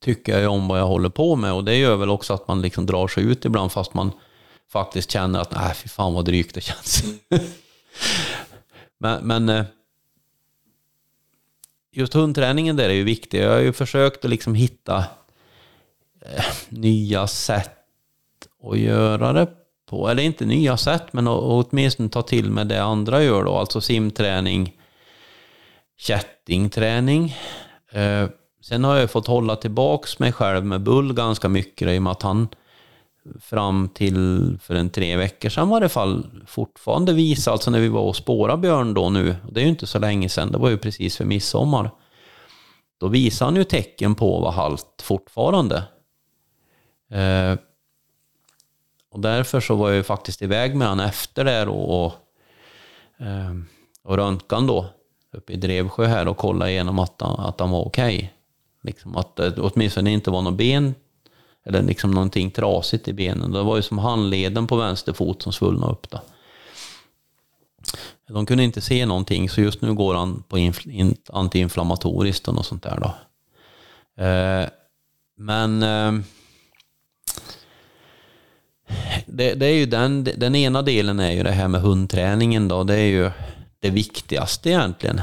[0.00, 2.48] tycker jag ju om vad jag håller på med och det gör väl också att
[2.48, 4.12] man liksom drar sig ut ibland fast man
[4.68, 7.04] faktiskt känner att nej, fy fan vad drygt det känns.
[8.98, 9.64] men, men eh,
[11.92, 13.42] just hundträningen där är ju viktig.
[13.42, 15.04] Jag har ju försökt att liksom hitta
[16.20, 17.72] eh, nya sätt
[18.62, 19.48] att göra det
[19.86, 20.08] på.
[20.08, 23.56] Eller inte nya sätt, men åtminstone ta till med det andra gör då.
[23.56, 24.75] Alltså simträning,
[25.96, 27.36] kättingträning.
[27.92, 28.28] Eh,
[28.62, 32.10] sen har jag fått hålla tillbaks mig själv med Bull ganska mycket i och med
[32.10, 32.48] att han
[33.40, 37.88] fram till för en tre veckor sedan var det fall fortfarande visa, alltså när vi
[37.88, 40.68] var och spårade björn då nu, det är ju inte så länge sedan, det var
[40.68, 41.90] ju precis för midsommar.
[42.98, 45.76] Då visade han ju tecken på att vara halt fortfarande.
[47.10, 47.58] Eh,
[49.10, 52.12] och därför så var jag ju faktiskt iväg med han efter det och, och,
[53.26, 53.54] eh,
[54.02, 54.86] och röntgan då
[55.36, 58.16] uppe i Drevsjö här och kolla igenom att han, att han var okej.
[58.16, 58.28] Okay.
[58.82, 60.94] Liksom att det åtminstone inte var något ben
[61.64, 63.52] eller liksom någonting trasigt i benen.
[63.52, 66.10] Det var ju som handleden på vänster fot som svullnade upp.
[66.10, 66.20] Då.
[68.28, 70.72] De kunde inte se någonting, så just nu går han på
[71.32, 73.00] antiinflammatoriskt och något sånt där.
[73.00, 73.14] Då.
[74.24, 74.68] Eh,
[75.36, 76.12] men eh,
[79.26, 82.84] det, det, är ju den, den ena delen är ju det här med hundträningen då.
[82.84, 83.30] Det är ju
[83.80, 85.20] det viktigaste egentligen.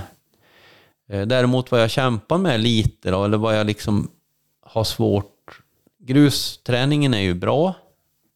[1.08, 4.12] Eh, däremot vad jag kämpar med lite då, eller vad jag liksom
[4.62, 5.34] har svårt
[6.00, 7.74] grusträningen är ju bra.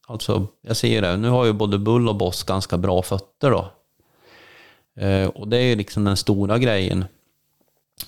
[0.07, 3.71] Alltså, jag ser det, nu har ju både Bull och Boss ganska bra fötter då.
[5.03, 7.05] Eh, och det är ju liksom den stora grejen.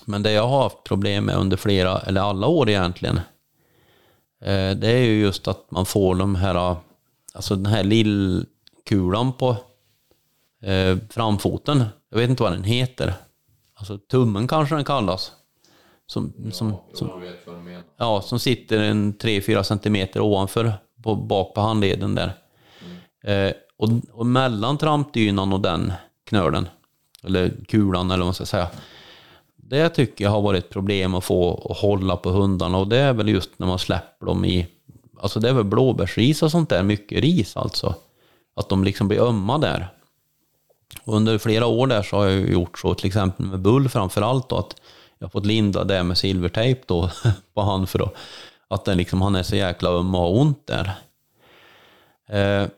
[0.04, 3.16] Men det jag har haft problem med under flera, eller alla år egentligen,
[4.40, 6.76] eh, det är ju just att man får de här,
[7.34, 9.56] alltså den här lillkulan på
[11.10, 11.84] framfoten.
[12.10, 13.14] Jag vet inte vad den heter.
[13.74, 15.32] Alltså tummen kanske den kallas.
[16.06, 17.22] Som, som, som,
[17.96, 22.32] ja, som sitter en 3-4 centimeter ovanför, på, bak på handleden där.
[23.22, 23.46] Mm.
[23.48, 25.92] Eh, och, och mellan trampdynan och den
[26.26, 26.68] knölen,
[27.22, 28.68] eller kulan eller vad man ska säga.
[29.56, 32.98] Det tycker jag har varit ett problem att få att hålla på hundarna och det
[32.98, 34.66] är väl just när man släpper dem i,
[35.20, 37.94] alltså det är väl blåbärsris och sånt där, mycket ris alltså.
[38.56, 39.88] Att de liksom blir ömma där.
[41.10, 44.22] Och under flera år där så har jag gjort så, till exempel med bull framför
[44.22, 44.76] allt då, att
[45.18, 47.10] jag har fått linda det med silvertejp då
[47.54, 48.10] på han för då,
[48.68, 50.92] att den liksom, han är så jäkla öm och har ont där.
[52.26, 52.68] Eh,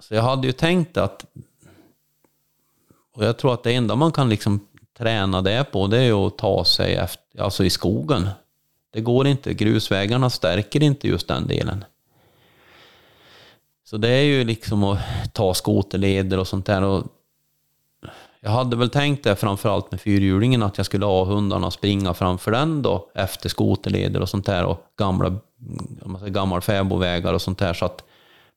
[0.00, 1.24] så jag hade ju tänkt att
[3.12, 4.66] Och jag tror att det enda man kan liksom
[4.98, 8.28] träna det på, det är att ta sig efter, alltså i skogen.
[8.90, 11.84] Det går inte, grusvägarna stärker inte just den delen.
[13.90, 14.98] Så det är ju liksom att
[15.32, 16.82] ta skoterleder och sånt där.
[16.82, 17.04] Och
[18.40, 22.50] jag hade väl tänkt det framförallt med fyrhjulingen, att jag skulle ha hundarna springa framför
[22.50, 25.34] den då, efter skoterleder och sånt där och gamla,
[26.04, 28.04] man säger, gamla fäbodvägar och sånt där, så att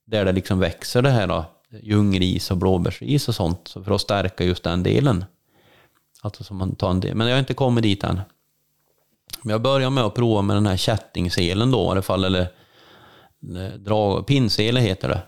[0.06, 1.46] där det liksom växer det här då,
[1.82, 5.26] djungelis och blåbärsris och sånt, så för att stärka just den delen.
[6.22, 7.16] Alltså som man tar en del.
[7.16, 8.22] Men jag har inte kommit dit än.
[9.42, 12.48] Men jag börjar med att prova med den här kättingselen då i alla fall, eller
[13.44, 15.22] Eh, dra, pinnsele heter det.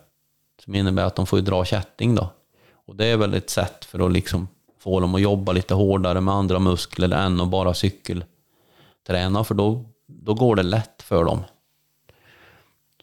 [0.64, 2.30] Som innebär att de får dra kätting då.
[2.74, 4.48] Och det är väl ett sätt för att liksom
[4.80, 9.86] få dem att jobba lite hårdare med andra muskler än att bara cykelträna, för då,
[10.08, 11.44] då går det lätt för dem.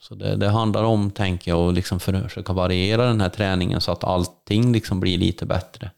[0.01, 3.93] Så det, det handlar om, tänker jag, att liksom försöka variera den här träningen så
[3.93, 5.91] att allting liksom blir lite bättre.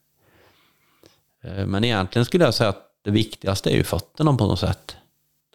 [1.43, 4.97] Eh, men egentligen skulle jag säga att det viktigaste är ju fötterna på något sätt.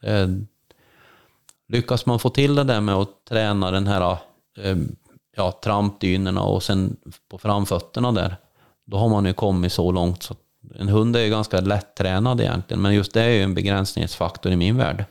[0.02, 0.46] Det,
[1.68, 4.18] lyckas man få till det där med att träna den här
[4.58, 4.78] eh,
[5.36, 6.98] ja, trampdynorna och sen
[7.30, 8.36] på framfötterna där,
[8.86, 10.36] då har man ju kommit så långt så
[10.80, 14.56] en hund är ju ganska lätttränad egentligen, men just det är ju en begränsningsfaktor i
[14.56, 15.06] min värld.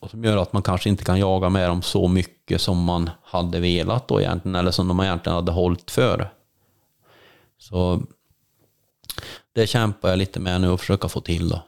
[0.00, 3.10] Och som gör att man kanske inte kan jaga med dem så mycket som man
[3.22, 6.30] hade velat då egentligen, eller som de egentligen hade hållit för.
[7.58, 8.02] Så
[9.52, 11.62] det kämpar jag lite med nu och försöka få till då.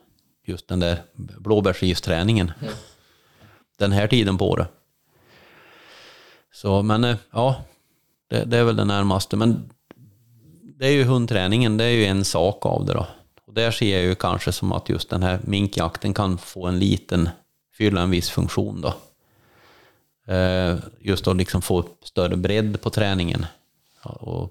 [0.47, 2.53] Just den där blåbärsgiftsträningen.
[2.61, 2.75] Mm.
[3.83, 4.69] Den här tiden på året.
[6.53, 7.65] Så, men eh, ja,
[8.29, 9.37] det, det, är väl det närmaste.
[9.37, 9.71] Men
[10.63, 13.07] det är ju hundträningen, det är ju en sak av det då.
[13.47, 16.79] Och där ser jag ju kanske som att just den här minkjakten kan få en
[16.79, 17.29] liten,
[17.73, 18.95] fylla en viss funktion då.
[20.33, 23.47] Eh, just att liksom få större bredd på träningen.
[24.03, 24.51] Och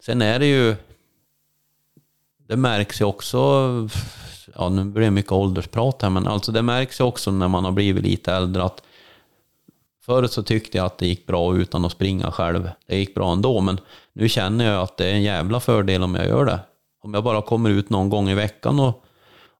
[0.00, 0.76] sen är det ju,
[2.46, 3.38] det märks ju också,
[4.54, 7.64] ja nu blir det mycket åldersprat här, men alltså det märks ju också när man
[7.64, 8.82] har blivit lite äldre att
[10.04, 12.70] Förut så tyckte jag att det gick bra utan att springa själv.
[12.86, 13.80] Det gick bra ändå, men
[14.12, 16.60] nu känner jag att det är en jävla fördel om jag gör det.
[17.02, 19.04] Om jag bara kommer ut någon gång i veckan och,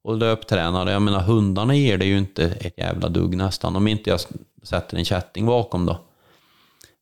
[0.02, 0.90] och löptränar.
[0.90, 4.20] Jag menar, hundarna ger det ju inte ett jävla dugg nästan, om inte jag
[4.62, 5.98] sätter en kätting bakom då.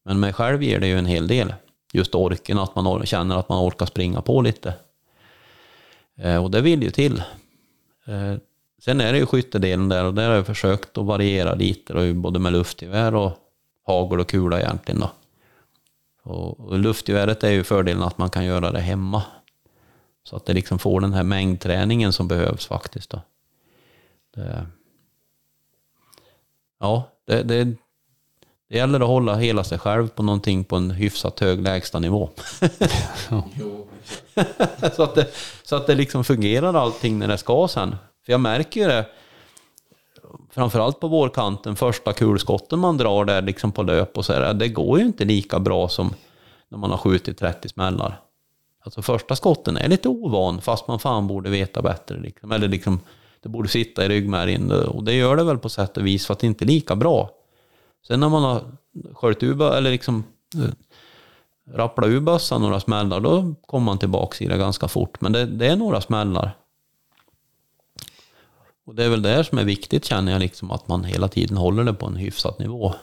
[0.04, 1.54] Men mig själv ger det ju en hel del.
[1.92, 4.74] Just orken, att man känner att man orkar springa på lite.
[6.18, 7.22] Eh, och det vill ju till.
[8.06, 8.34] Eh,
[8.78, 12.14] sen är det ju skyttedelen där och där har jag försökt att variera lite, då,
[12.14, 13.32] både med luftgevär och
[13.86, 15.00] hagel och kula egentligen.
[15.00, 15.10] Då.
[16.22, 19.22] Och, och luftgeväret är ju fördelen att man kan göra det hemma.
[20.24, 23.10] Så att det liksom får den här mängdträningen som behövs faktiskt.
[23.10, 23.20] Då.
[24.34, 24.66] Det,
[26.80, 27.76] ja, det, det,
[28.70, 32.30] det gäller att hålla hela sig själv på någonting på en hyfsat hög lägstanivå.
[34.96, 35.26] så, att det,
[35.62, 37.96] så att det liksom fungerar allting när det ska sen.
[38.24, 39.06] För jag märker ju det,
[40.50, 44.68] framförallt på vårkanten, första kulskotten man drar där liksom på löp och så här, det
[44.68, 46.14] går ju inte lika bra som
[46.68, 48.20] när man har skjutit 30 smällar.
[48.84, 52.20] Alltså första skotten är lite ovan, fast man fan borde veta bättre.
[52.20, 52.52] Liksom.
[52.52, 53.00] Eller liksom,
[53.42, 56.34] det borde sitta i ryggmärgen, och det gör det väl på sätt och vis, för
[56.34, 57.30] att det inte är lika bra.
[58.06, 58.62] Sen när man har
[59.14, 60.24] sköljt ur, eller liksom
[60.56, 60.70] eh,
[61.74, 65.20] rapplat ur bössan några smällar, då kommer man tillbaka i det ganska fort.
[65.20, 66.56] Men det, det är några smällar.
[68.84, 71.28] Och det är väl det här som är viktigt känner jag, liksom, att man hela
[71.28, 72.94] tiden håller det på en hyfsad nivå.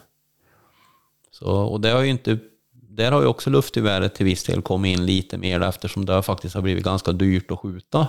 [1.31, 2.39] Så, och det har ju inte,
[2.71, 6.55] där har ju också luftgeväret till viss del kommit in lite mer eftersom det faktiskt
[6.55, 8.07] har blivit ganska dyrt att skjuta.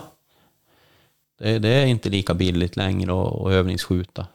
[1.38, 4.26] Det, det är inte lika billigt längre att, att övningsskjuta.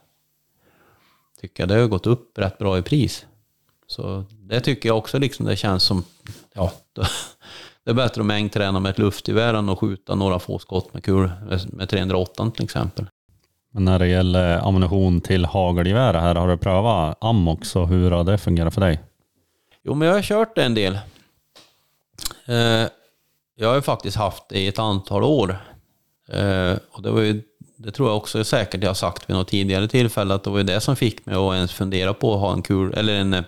[1.43, 3.25] Tycker jag det har gått upp rätt bra i pris.
[3.87, 6.03] Så det tycker jag också liksom det känns som,
[6.53, 6.71] ja,
[7.83, 11.03] det är bättre att mängdträna med ett luftgevär än att skjuta några få skott med
[11.03, 11.31] kul
[11.67, 13.05] med 308 till exempel.
[13.71, 18.23] Men när det gäller ammunition till hagelgevär här, har du prövat Ammox och hur har
[18.23, 18.99] det fungerat för dig?
[19.83, 20.93] Jo, men jag har kört det en del.
[22.45, 22.87] Eh,
[23.55, 25.57] jag har ju faktiskt haft det i ett antal år.
[26.27, 27.41] Eh, och det var ju,
[27.83, 30.57] det tror jag också säkert jag har sagt vid något tidigare tillfälle, att det var
[30.57, 33.33] ju det som fick mig att ens fundera på att ha en kul, eller en,
[33.33, 33.43] eh,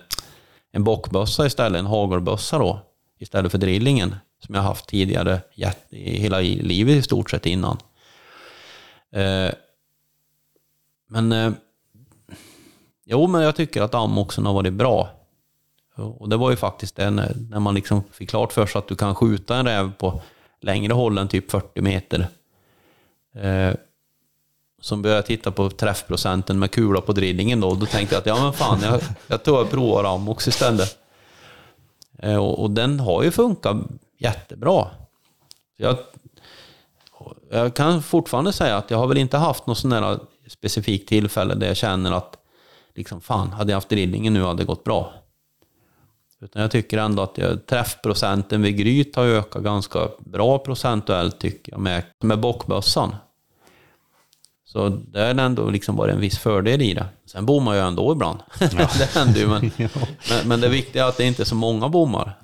[0.72, 2.80] en bockbössa istället, en hagelbössa då,
[3.18, 5.40] istället för drillingen, som jag haft tidigare,
[5.88, 7.76] i hela livet i stort sett innan.
[9.12, 9.50] Eh,
[11.08, 11.52] men eh,
[13.04, 15.10] jo, men jag tycker att ammoxen har varit bra.
[15.94, 18.88] Och det var ju faktiskt det när, när man liksom fick klart för sig att
[18.88, 20.20] du kan skjuta en räv på
[20.60, 22.26] längre håll än typ 40 meter.
[24.86, 27.74] Som började titta på träffprocenten med kula på drillingen då.
[27.74, 30.98] Då tänkte jag att ja men fan, jag, jag tar och provar amox istället.
[32.18, 33.76] Eh, och, och, den har ju funkat
[34.18, 34.90] jättebra.
[35.76, 35.96] Jag,
[37.50, 40.18] jag kan fortfarande säga att jag har väl inte haft något sån där
[40.48, 42.36] specifikt tillfälle där jag känner att
[42.94, 45.14] liksom, fan, hade jag haft drillingen nu hade det gått bra.
[46.40, 51.72] Utan jag tycker ändå att jag, träffprocenten vid gryt har ökat ganska bra procentuellt tycker
[51.72, 53.14] jag med, med bockbössan.
[54.76, 57.06] Så det har ändå liksom varit en viss fördel i det.
[57.32, 58.38] Sen bommar jag ändå ibland.
[58.58, 59.70] det händer ju, men,
[60.30, 62.38] men, men det viktiga är att det inte är så många bommar.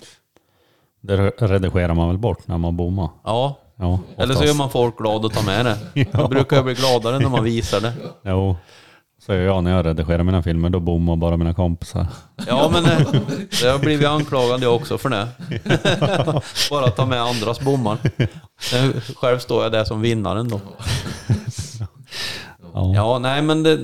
[1.00, 3.08] Det redigerar man väl bort när man bommar?
[3.24, 6.06] Ja, Ja, eller så gör man folk glada och tar med det.
[6.12, 7.92] Då brukar jag bli gladare när man visar det.
[8.24, 8.56] Jo,
[9.26, 10.70] så gör jag när jag redigerar mina filmer.
[10.70, 12.06] Då bommar bara mina kompisar.
[12.46, 13.12] Ja, men eh,
[13.62, 15.28] det har blivit anklagad jag också för det.
[16.70, 17.98] Bara ta med andras bommar.
[19.16, 20.60] Själv står jag där som vinnaren då.
[22.74, 22.92] Ja.
[22.94, 23.80] Ja, nej men det...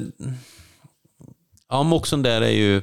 [1.69, 2.83] Ja, moxen där är ju...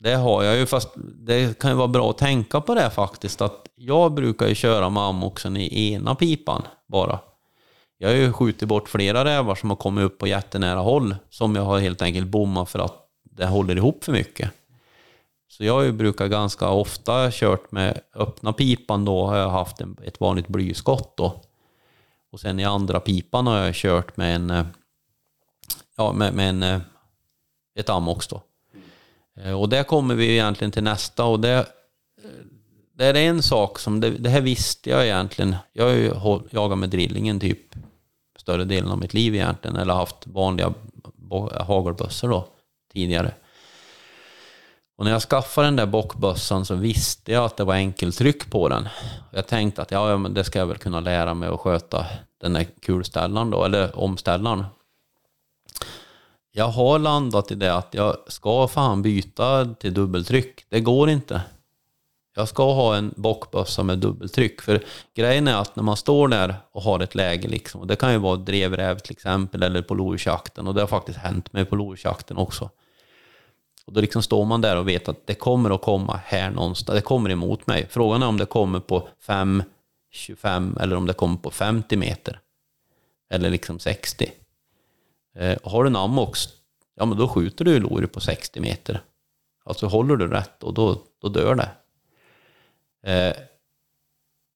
[0.00, 3.40] Det har jag ju, fast det kan ju vara bra att tänka på det faktiskt.
[3.40, 7.18] Att jag brukar ju köra med ammoxen i ena pipan bara.
[7.98, 11.16] Jag har ju skjutit bort flera rävar som har kommit upp på jättenära håll.
[11.30, 12.94] Som jag har helt enkelt bommat för att
[13.30, 14.50] det håller ihop för mycket.
[15.48, 19.80] Så jag har ju brukat ganska ofta kört med öppna pipan då har jag haft
[19.80, 21.43] en, ett vanligt blyskott då.
[22.34, 24.66] Och sen i andra pipan har jag kört med en, eh,
[25.96, 26.80] ja med, med en, eh,
[27.78, 28.42] ett ammox då.
[29.36, 31.66] Eh, och där kommer vi egentligen till nästa och det,
[32.92, 35.56] det är en sak som, det, det här visste jag egentligen.
[35.72, 36.14] Jag har ju
[36.50, 37.74] jagat med drillingen typ
[38.38, 40.74] större delen av mitt liv egentligen, eller haft vanliga
[41.60, 42.48] hagelbössor då
[42.92, 43.34] tidigare.
[44.96, 48.68] Och när jag skaffade den där bockbössan så visste jag att det var enkeltryck på
[48.68, 48.88] den.
[49.30, 52.06] Jag tänkte att ja, men det ska jag väl kunna lära mig att sköta
[52.40, 54.64] den där kulställaren då, eller omställaren.
[56.52, 60.64] Jag har landat i det att jag ska fan byta till dubbeltryck.
[60.68, 61.42] Det går inte.
[62.36, 64.60] Jag ska ha en bockbössa med dubbeltryck.
[64.60, 64.84] För
[65.16, 68.12] grejen är att när man står där och har ett läge, liksom, och det kan
[68.12, 71.76] ju vara drevräv till exempel, eller på lodjursjakten, och det har faktiskt hänt mig på
[71.76, 72.70] lodjursjakten också.
[73.86, 76.96] Och då liksom står man där och vet att det kommer att komma här någonstans,
[76.96, 77.86] det kommer emot mig.
[77.90, 79.62] Frågan är om det kommer på 5,
[80.10, 82.40] 25 eller om det kommer på 50 meter.
[83.30, 84.32] Eller liksom 60.
[85.34, 86.48] Eh, har du en ammox,
[86.94, 89.00] ja men då skjuter du lodjur på 60 meter.
[89.64, 91.70] Alltså håller du rätt och då, då dör det.
[93.12, 93.36] Eh,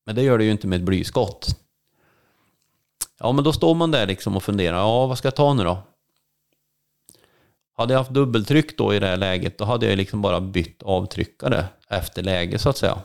[0.07, 1.47] men det gör det ju inte med ett blyskott.
[3.19, 4.77] Ja, men då står man där liksom och funderar.
[4.77, 5.79] Ja, vad ska jag ta nu då?
[7.79, 10.83] Hade jag haft dubbeltryck då i det här läget, då hade jag liksom bara bytt
[10.83, 12.99] avtryckare efter läge så att säga.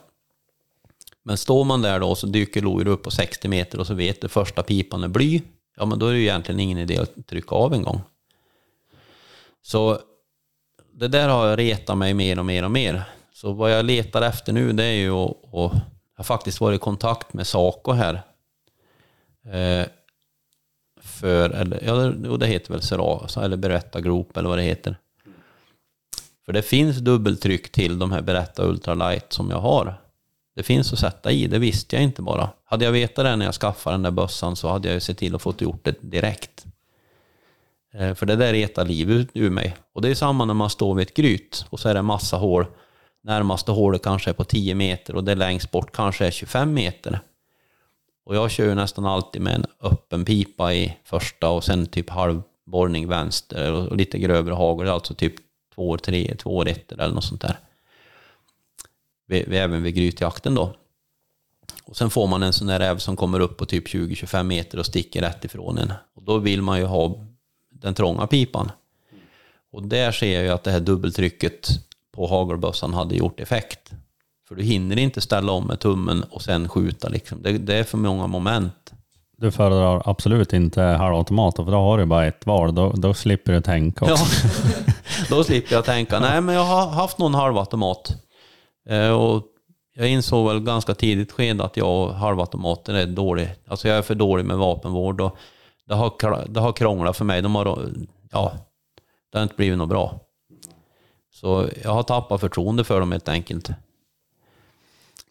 [1.23, 4.21] Men står man där då så dyker lodjur upp på 60 meter och så vet
[4.21, 5.41] du första pipan är bly,
[5.77, 8.01] ja men då är det ju egentligen ingen idé att trycka av en gång.
[9.61, 9.99] Så
[10.93, 13.03] det där har jag retat mig mer och mer och mer.
[13.33, 16.75] Så vad jag letar efter nu det är ju att, och jag har faktiskt varit
[16.75, 18.21] i kontakt med Saco här.
[19.45, 19.87] Eh,
[21.13, 21.93] för, eller, ja,
[22.37, 24.97] det- heter väl Serasa eller Berätta Group eller vad det heter.
[26.45, 29.95] För det finns dubbeltryck till de här Berätta Ultralight som jag har.
[30.55, 32.49] Det finns att sätta i, det visste jag inte bara.
[32.65, 35.17] Hade jag vetat det när jag skaffade den där bössan så hade jag ju sett
[35.17, 36.65] till att få gjort det direkt.
[37.93, 39.75] Eh, för det där retar livet ur mig.
[39.93, 42.05] Och det är samma när man står vid ett gryt och så är det en
[42.05, 42.65] massa hål.
[43.23, 47.19] Närmaste hålet kanske är på 10 meter och det längst bort kanske är 25 meter.
[48.23, 52.09] Och jag kör ju nästan alltid med en öppen pipa i första och sen typ
[52.09, 55.33] halvborrning vänster och lite grövre hagel, alltså typ
[55.75, 57.59] 2 3 2 1 eller något sånt där.
[59.29, 60.75] Även vid grytjakten då.
[61.83, 64.79] Och sen får man en sån där räv som kommer upp på typ 20-25 meter
[64.79, 65.93] och sticker rätt ifrån en.
[66.13, 67.25] Och då vill man ju ha
[67.69, 68.71] den trånga pipan.
[69.71, 71.67] Och där ser jag ju att det här dubbeltrycket
[72.11, 73.91] på hagelbössan hade gjort effekt.
[74.53, 77.41] För du hinner inte ställa om med tummen och sen skjuta liksom.
[77.41, 78.93] Det, det är för många moment.
[79.37, 82.75] Du föredrar absolut inte halvautomater för då har du bara ett val.
[82.75, 84.47] Då, då slipper du tänka Ja, också.
[85.29, 86.19] då slipper jag tänka.
[86.19, 88.15] Nej, men jag har haft någon halvautomat.
[88.89, 89.43] Eh, och
[89.95, 93.49] jag insåg väl ganska tidigt skede att jag och halvautomater är dålig.
[93.67, 95.37] Alltså jag är för dålig med vapenvård och
[95.87, 97.41] det har, det har krånglat för mig.
[97.41, 97.91] De har,
[98.31, 98.53] ja,
[99.31, 100.19] det har inte blivit något bra.
[101.33, 103.69] Så jag har tappat förtroende för dem helt enkelt.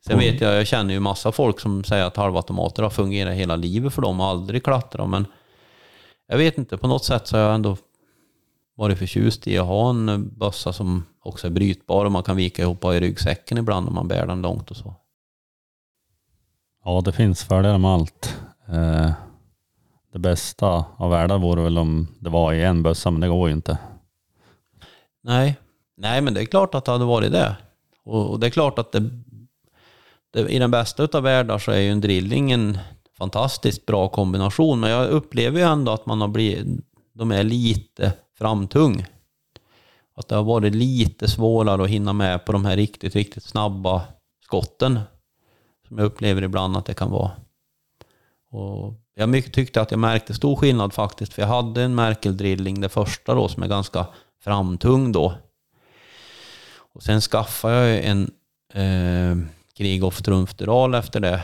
[0.07, 3.57] Sen vet jag, jag känner ju massa folk som säger att halvautomater har fungerat hela
[3.57, 5.09] livet för dem och aldrig klättrat.
[5.09, 5.27] Men
[6.27, 7.77] jag vet inte, på något sätt så har jag ändå
[8.75, 12.63] varit förtjust i att ha en bössa som också är brytbar och man kan vika
[12.63, 14.95] ihop i ryggsäcken ibland om man bär den långt och så.
[16.85, 18.39] Ja, det finns fördelar med allt.
[18.69, 19.11] Eh,
[20.13, 23.49] det bästa av världar vore väl om det var i en bössa, men det går
[23.49, 23.79] ju inte.
[25.23, 25.57] Nej,
[25.97, 27.57] nej men det är klart att det hade varit det.
[28.05, 29.22] Och, och det är klart att det, det,
[30.35, 32.79] i den bästa utav världar så är ju en drilling en
[33.19, 36.67] fantastiskt bra kombination, men jag upplever ju ändå att man har blivit,
[37.13, 39.07] de är lite framtung.
[40.15, 44.03] Att det har varit lite svårare att hinna med på de här riktigt, riktigt snabba
[44.45, 45.01] skotten.
[45.89, 47.31] Som jag upplever ibland att det kan vara.
[48.51, 52.81] Och jag mycket tyckte att jag märkte stor skillnad faktiskt, för jag hade en Merkel-drilling,
[52.81, 54.07] det första då, som är ganska
[54.45, 55.35] framtung då.
[56.77, 58.31] Och sen skaffade jag en
[58.75, 59.37] eh,
[59.77, 61.43] Krig och trumfdural efter det.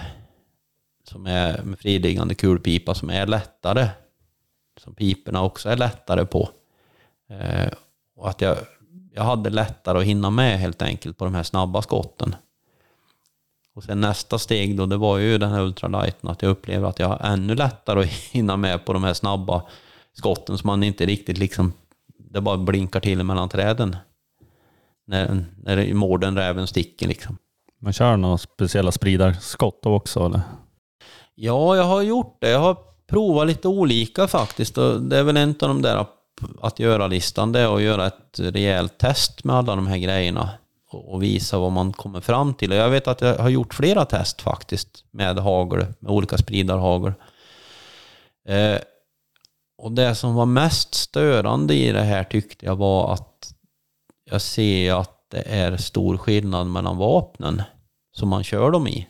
[1.05, 3.89] Som är med friliggande kulpipa som är lättare.
[4.81, 6.49] Som piporna också är lättare på.
[7.31, 7.73] Eh,
[8.17, 8.57] och att jag,
[9.15, 12.35] jag hade lättare att hinna med helt enkelt på de här snabba skotten.
[13.75, 16.99] Och sen nästa steg då, det var ju den här ultralighten, att jag upplever att
[16.99, 19.63] jag har ännu lättare att hinna med på de här snabba
[20.13, 21.73] skotten som man inte riktigt liksom,
[22.19, 23.97] det bara blinkar till mellan träden.
[25.07, 27.39] När, när mården räven sticker liksom.
[27.79, 30.41] Man kör några speciella spridarskott också eller?
[31.35, 32.51] Ja, jag har gjort det.
[32.51, 32.77] Jag har
[33.09, 34.79] provat lite olika faktiskt.
[34.79, 36.07] Och det är väl en av de där
[36.61, 40.51] att göra-listan, det är att göra ett rejält test med alla de här grejerna
[40.91, 42.73] och visa vad man kommer fram till.
[42.73, 47.13] Och jag vet att jag har gjort flera test faktiskt med hagel, med olika spridarhagel.
[48.49, 48.79] Eh,
[49.79, 53.53] och det som var mest störande i det här tyckte jag var att
[54.25, 57.63] jag ser att det är stor skillnad mellan vapnen
[58.13, 59.09] som man kör dem i.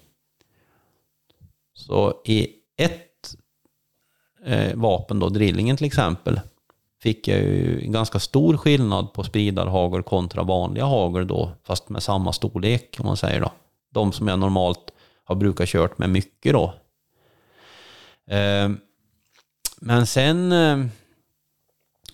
[1.74, 3.34] Så i ett
[4.44, 6.40] eh, vapen, då, drillingen till exempel,
[7.02, 12.02] fick jag ju en ganska stor skillnad på spridarhagel kontra vanliga hagel då, fast med
[12.02, 13.52] samma storlek om man säger då.
[13.90, 14.90] De som jag normalt
[15.24, 16.74] har brukat kört med mycket då.
[18.30, 18.70] Eh,
[19.80, 20.76] men sen eh,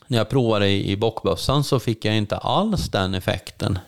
[0.07, 3.79] när jag provade i bockbössan så fick jag inte alls den effekten.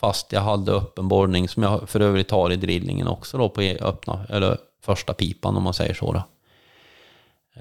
[0.00, 3.62] Fast jag hade öppen borrning som jag för övrigt har i drillingen också då på
[3.62, 6.22] e- öppna, eller första pipan om man säger så då.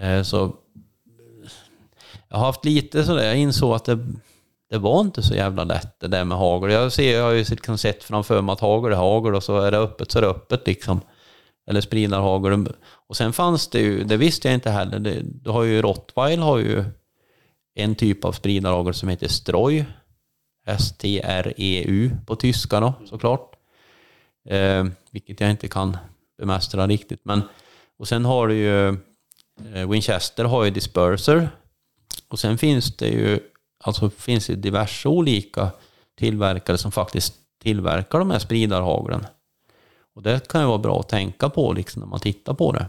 [0.01, 0.55] Eh, så
[2.29, 3.99] jag har haft lite sådär, jag insåg att det,
[4.69, 6.71] det var inte så jävla lätt det där med hagel.
[6.71, 9.59] Jag, ser, jag har ju liksom sett framför mig att hagel är hagel och så
[9.59, 11.01] är det öppet så är det öppet liksom.
[11.67, 12.67] Eller spridarhagel.
[13.07, 16.39] Och sen fanns det ju, det visste jag inte heller, det, du har ju Rottweil
[16.39, 16.83] har ju
[17.75, 19.85] en typ av spridarhagel som heter Stroj.
[20.69, 23.55] S-T-R-E-U på tyska då såklart.
[24.45, 25.97] Eh, vilket jag inte kan
[26.37, 27.21] bemästra riktigt.
[27.23, 27.41] Men,
[27.97, 28.87] och sen har du ju
[29.73, 31.49] eh, Winchester har ju Disperser.
[32.27, 33.39] Och sen finns det ju
[33.83, 35.71] alltså finns det diverse olika
[36.17, 39.25] tillverkare som faktiskt tillverkar de här spridarhaglen.
[40.15, 42.85] Och det kan ju vara bra att tänka på liksom när man tittar på det.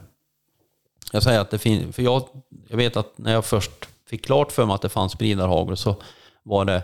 [1.12, 2.28] Jag säger att det finns, för jag,
[2.68, 5.97] jag vet att när jag först fick klart för mig att det fanns spridarhagel så
[6.43, 6.83] var det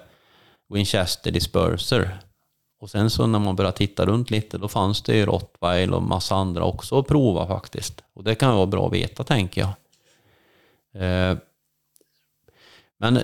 [0.68, 2.18] Winchester Disperser.
[2.80, 6.02] Och sen så när man började titta runt lite, då fanns det ju Rottweil och
[6.02, 8.02] massa andra också att prova faktiskt.
[8.12, 9.70] Och det kan vara bra att veta, tänker jag.
[11.02, 11.38] Eh,
[12.98, 13.20] men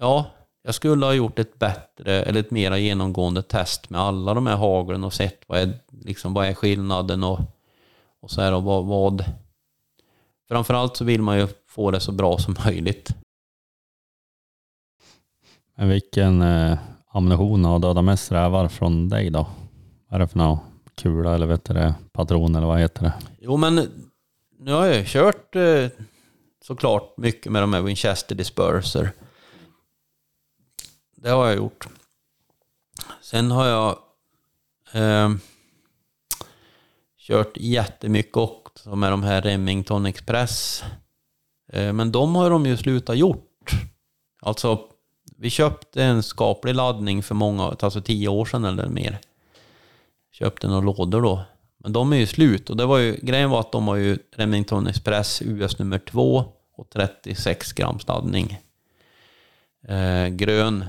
[0.00, 0.30] ja,
[0.62, 4.56] jag skulle ha gjort ett bättre, eller ett mera genomgående test med alla de här
[4.56, 7.40] haglen och sett vad är, liksom, vad är skillnaden och,
[8.20, 9.24] och så här och vad, vad...
[10.48, 13.14] Framförallt så vill man ju få det så bra som möjligt.
[15.82, 16.78] Men vilken eh,
[17.08, 19.46] ammunition har dödat mest rävar från dig då?
[20.08, 20.58] Vad är det för någon
[20.94, 23.12] kula eller vet du, patron eller vad heter det?
[23.40, 23.74] Jo men
[24.58, 25.88] nu har jag ju kört eh,
[26.64, 29.12] såklart mycket med de här Winchester Disperser.
[31.16, 31.88] Det har jag gjort.
[33.20, 33.98] Sen har jag
[34.92, 35.30] eh,
[37.18, 40.84] kört jättemycket också med de här Remington Express.
[41.72, 43.70] Eh, men de har de ju slutat gjort.
[44.40, 44.91] Alltså
[45.42, 49.18] vi köpte en skaplig laddning för många, alltså tio år sedan eller mer.
[50.32, 51.42] Köpte några lådor då.
[51.78, 54.18] Men de är ju slut och det var ju, grejen var att de har ju
[54.36, 56.44] Remington Express US nummer 2
[56.76, 58.58] och 36 grams laddning.
[59.88, 60.84] Eh, grön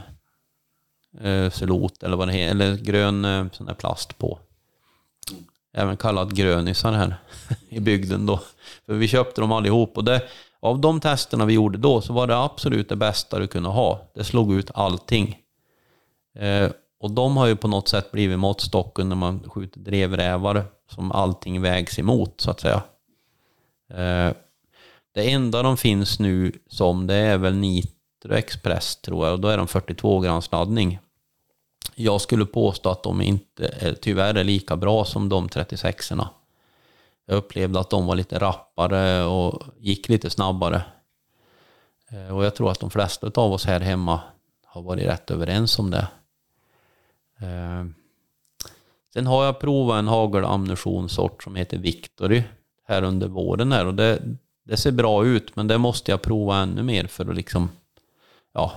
[1.21, 4.39] eh, celot eller vad det heter, eller grön eh, sån där plast på.
[5.73, 7.15] Även kallad grönisar här
[7.69, 8.39] i bygden då.
[8.85, 10.21] För vi köpte dem allihop och det,
[10.63, 14.11] av de testerna vi gjorde då så var det absolut det bästa du kunde ha.
[14.15, 15.37] Det slog ut allting.
[16.39, 21.11] Eh, och de har ju på något sätt blivit måttstocken när man skjuter drevrävar som
[21.11, 22.83] allting vägs emot så att säga.
[23.93, 24.33] Eh,
[25.13, 29.47] det enda de finns nu som det är väl Nitro Express tror jag och då
[29.47, 30.99] är de 42 grams laddning.
[31.95, 36.27] Jag skulle påstå att de inte tyvärr är lika bra som de 36orna.
[37.25, 40.81] Jag upplevde att de var lite rappare och gick lite snabbare.
[42.11, 44.21] Eh, och jag tror att de flesta av oss här hemma
[44.65, 46.07] har varit rätt överens om det.
[47.39, 47.85] Eh,
[49.13, 52.43] sen har jag provat en hagelammunitionssort som heter Victory
[52.87, 54.23] här under våren här och det,
[54.63, 57.69] det ser bra ut men det måste jag prova ännu mer för att liksom,
[58.53, 58.71] ja,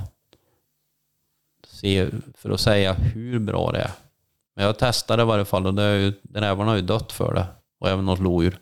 [1.67, 3.91] se, för att säga hur bra det är.
[4.55, 7.35] Men jag testade i varje fall och det är ju, rävarna har ju dött för
[7.35, 7.47] det.
[7.79, 8.59] Och även något lodjur.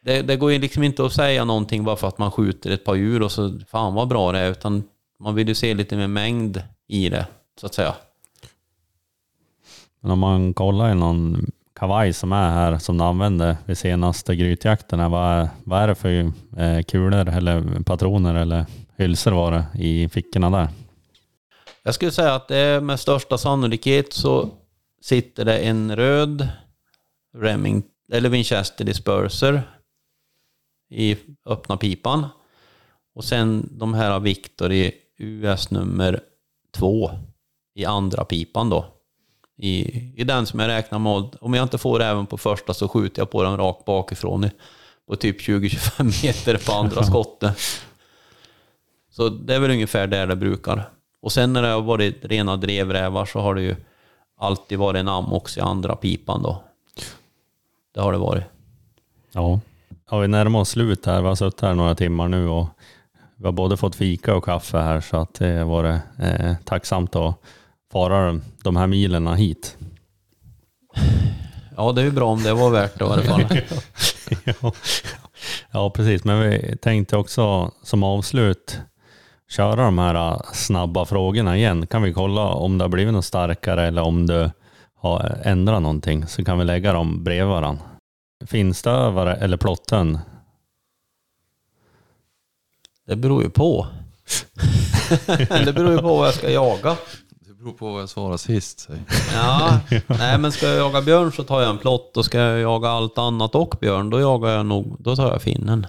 [0.00, 2.84] Det, det går ju liksom inte att säga någonting bara för att man skjuter ett
[2.84, 4.50] par djur och så fan vad bra det är.
[4.50, 4.84] Utan
[5.18, 7.26] man vill ju se lite mer mängd i det,
[7.60, 7.94] så att säga.
[10.00, 14.36] Men om man kollar i någon kavaj som är här, som du använde vid senaste
[14.36, 18.66] grytjakterna, vad är, vad är det för eh, kulor eller patroner eller
[18.96, 20.68] hylsor var det i fickorna där?
[21.82, 24.48] Jag skulle säga att det med största sannolikhet så
[25.02, 26.48] sitter det en röd
[27.36, 27.82] Reming,
[28.12, 29.62] eller Winchester Disperser
[30.90, 32.26] i öppna pipan.
[33.14, 36.20] Och sen de här Victor i US nummer
[36.76, 37.10] två
[37.74, 38.86] i andra pipan då.
[39.56, 39.80] I,
[40.20, 43.20] I den som jag räknar med, om jag inte får även på första så skjuter
[43.20, 44.50] jag på den rakt bakifrån
[45.06, 47.58] på typ 20-25 meter på andra skottet.
[49.10, 50.90] Så det är väl ungefär där det brukar.
[51.22, 53.76] Och sen när det har varit rena drevrävar så har det ju
[54.36, 56.64] alltid varit en ammox i andra pipan då.
[57.94, 58.44] Det har det varit.
[59.32, 59.60] Ja.
[60.10, 61.22] ja, vi närmar oss slut här.
[61.22, 62.68] Vi har suttit här några timmar nu och
[63.36, 67.16] vi har både fått fika och kaffe här så att det har varit eh, tacksamt
[67.16, 67.36] att
[67.92, 69.76] fara de här milerna hit.
[71.76, 73.44] Ja, det är ju bra om det var värt det i alla fall.
[74.44, 74.72] ja.
[75.70, 76.24] ja, precis.
[76.24, 78.80] Men vi tänkte också som avslut
[79.50, 81.86] köra de här äh, snabba frågorna igen.
[81.86, 84.50] Kan vi kolla om det har blivit något starkare eller om du
[85.08, 87.84] har ändrat någonting så kan vi lägga dem bredvid varandra.
[88.46, 90.18] Finstövare eller plotten?
[93.06, 93.86] Det beror ju på.
[95.64, 96.96] det beror ju på vad jag ska jaga.
[97.30, 98.88] Det beror på vad jag svarade sist.
[99.34, 102.60] Ja, nej men ska jag jaga björn så tar jag en plott och ska jag
[102.60, 105.86] jaga allt annat och björn då jagar jag nog, då tar jag finnen.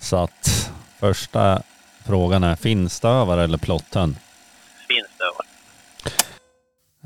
[0.00, 0.70] Så att
[1.00, 1.62] första
[2.06, 4.16] frågan är finstövare eller plotten?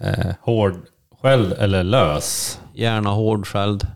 [0.01, 2.61] Eh, hårdskälld eller lös?
[2.74, 3.86] Gärna hårdskälld.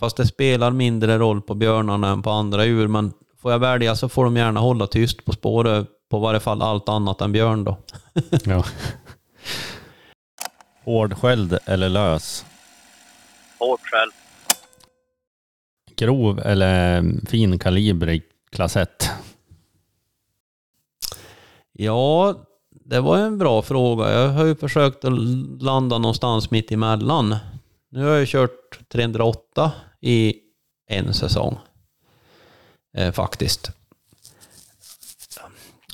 [0.00, 3.96] Fast det spelar mindre roll på björnarna än på andra djur men får jag välja
[3.96, 7.64] så får de gärna hålla tyst på spåret på varje fall allt annat än björn
[7.64, 7.76] då.
[8.44, 8.64] Ja.
[10.84, 12.44] Hårdskälld eller lös?
[13.58, 14.10] Hårt själv.
[15.96, 19.10] Grov eller fin kaliber i klass 1?
[21.72, 22.34] Ja,
[22.88, 24.12] det var en bra fråga.
[24.12, 25.12] Jag har ju försökt att
[25.62, 27.36] landa någonstans mitt emellan.
[27.90, 30.34] Nu har jag kört 308 i
[30.88, 31.58] en säsong.
[32.96, 33.70] Eh, faktiskt.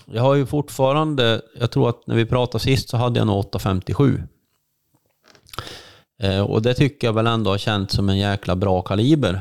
[0.07, 3.39] Jag har ju fortfarande, jag tror att när vi pratade sist så hade jag nog
[3.39, 4.23] 857.
[6.23, 9.41] Eh, och det tycker jag väl ändå har känts som en jäkla bra kaliber.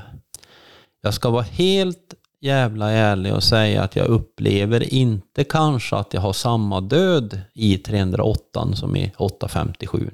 [1.02, 2.11] Jag ska vara helt
[2.42, 7.78] jävla ärlig och säga att jag upplever inte kanske att jag har samma död i
[7.78, 10.12] 308 som i 857.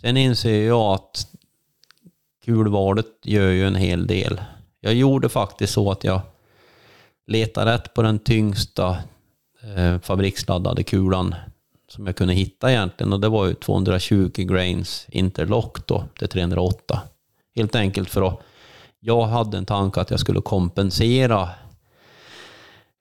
[0.00, 1.26] Sen inser jag att
[2.44, 4.40] kulvalet gör ju en hel del.
[4.80, 6.20] Jag gjorde faktiskt så att jag
[7.26, 8.98] letade rätt på den tyngsta
[9.76, 11.34] eh, fabriksladdade kulan
[11.88, 17.00] som jag kunde hitta egentligen och det var ju 220 grains interlock då till 308.
[17.56, 18.40] Helt enkelt för att
[19.06, 21.48] jag hade en tanke att jag skulle kompensera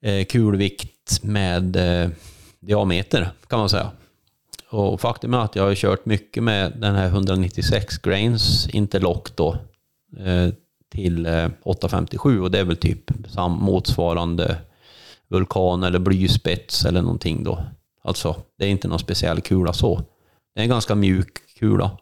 [0.02, 2.10] eh, kulvikt med eh,
[2.60, 3.92] diameter kan man säga.
[4.70, 9.58] Och faktum är att jag har kört mycket med den här 196 grains interlock då
[10.18, 10.50] eh,
[10.92, 14.58] till eh, 857 och det är väl typ sam motsvarande
[15.28, 17.64] vulkan eller blyspets eller någonting då.
[18.02, 20.02] Alltså, det är inte någon speciell kula så.
[20.56, 21.98] Det är en ganska mjuk kula.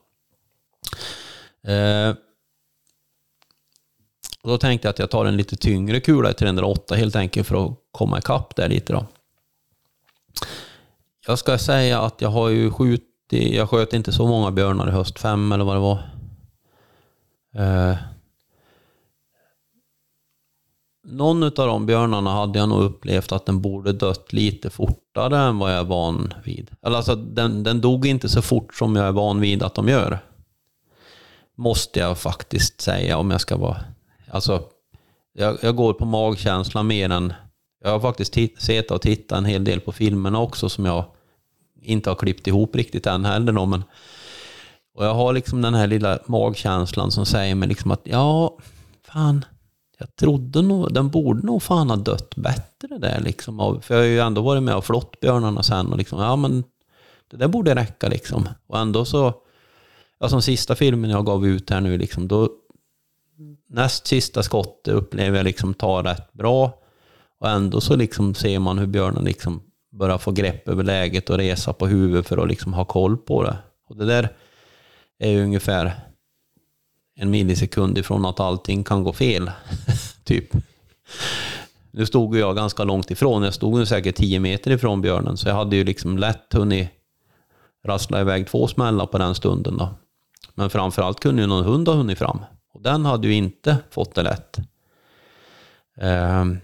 [1.68, 2.16] Eh,
[4.44, 7.48] och då tänkte jag att jag tar en lite tyngre kula i 308 helt enkelt
[7.48, 9.06] för att komma ikapp där lite då.
[11.28, 14.92] Jag ska säga att jag har ju skjutit, jag sköt inte så många björnar i
[14.92, 16.04] höst, fem eller vad det var.
[17.56, 17.98] Eh,
[21.04, 25.58] någon av de björnarna hade jag nog upplevt att den borde dött lite fortare än
[25.58, 26.72] vad jag är van vid.
[26.82, 29.88] Eller alltså, den, den dog inte så fort som jag är van vid att de
[29.88, 30.20] gör.
[31.56, 33.84] Måste jag faktiskt säga om jag ska vara...
[34.32, 34.64] Alltså,
[35.34, 37.34] jag, jag går på magkänsla mer än...
[37.84, 41.06] Jag har faktiskt titt, sett och tittat en hel del på filmerna också som jag
[41.82, 43.54] inte har klippt ihop riktigt än heller.
[43.54, 43.84] Då, men,
[44.96, 48.58] och jag har liksom den här lilla magkänslan som säger mig liksom att ja,
[49.04, 49.46] fan,
[49.98, 53.82] jag trodde nog, den borde nog fan ha dött bättre där liksom.
[53.82, 56.64] För jag har ju ändå varit med och flott björnarna sen och liksom, ja men
[57.32, 58.50] det där borde räcka liksom.
[58.68, 59.34] Och ändå så,
[60.20, 62.50] ja, som sista filmen jag gav ut här nu, liksom, då
[63.72, 66.78] näst sista skottet upplever jag liksom tar rätt bra.
[67.40, 69.62] Och ändå så liksom ser man hur björnen liksom
[69.92, 73.44] börjar få grepp över läget och resa på huvudet för att liksom ha koll på
[73.44, 73.58] det.
[73.90, 74.30] Och det där
[75.20, 75.92] är ju ungefär
[77.16, 79.52] en millisekund ifrån att allting kan gå fel.
[80.24, 80.50] typ.
[81.92, 85.48] Nu stod jag ganska långt ifrån, jag stod nu säkert 10 meter ifrån björnen, så
[85.48, 86.90] jag hade ju liksom lätt hunnit
[87.86, 89.90] rassla iväg två smällar på den stunden då.
[90.54, 92.40] Men framförallt kunde ju någon hund ha hunnit fram.
[92.72, 94.60] Och den hade ju inte fått det lätt.
[95.98, 96.60] Ehm,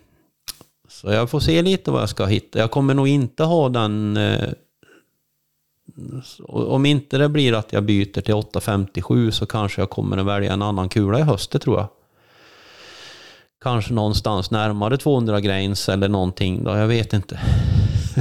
[0.88, 2.60] så jag får se lite vad jag ska hitta.
[2.60, 4.18] Jag kommer nog inte ha den...
[4.18, 4.50] Eh,
[6.48, 10.54] om inte det blir att jag byter till 857 så kanske jag kommer att välja
[10.54, 11.88] en annan kula i höst, tror jag.
[13.62, 17.40] Kanske någonstans närmare 200 grains eller någonting då, jag vet inte.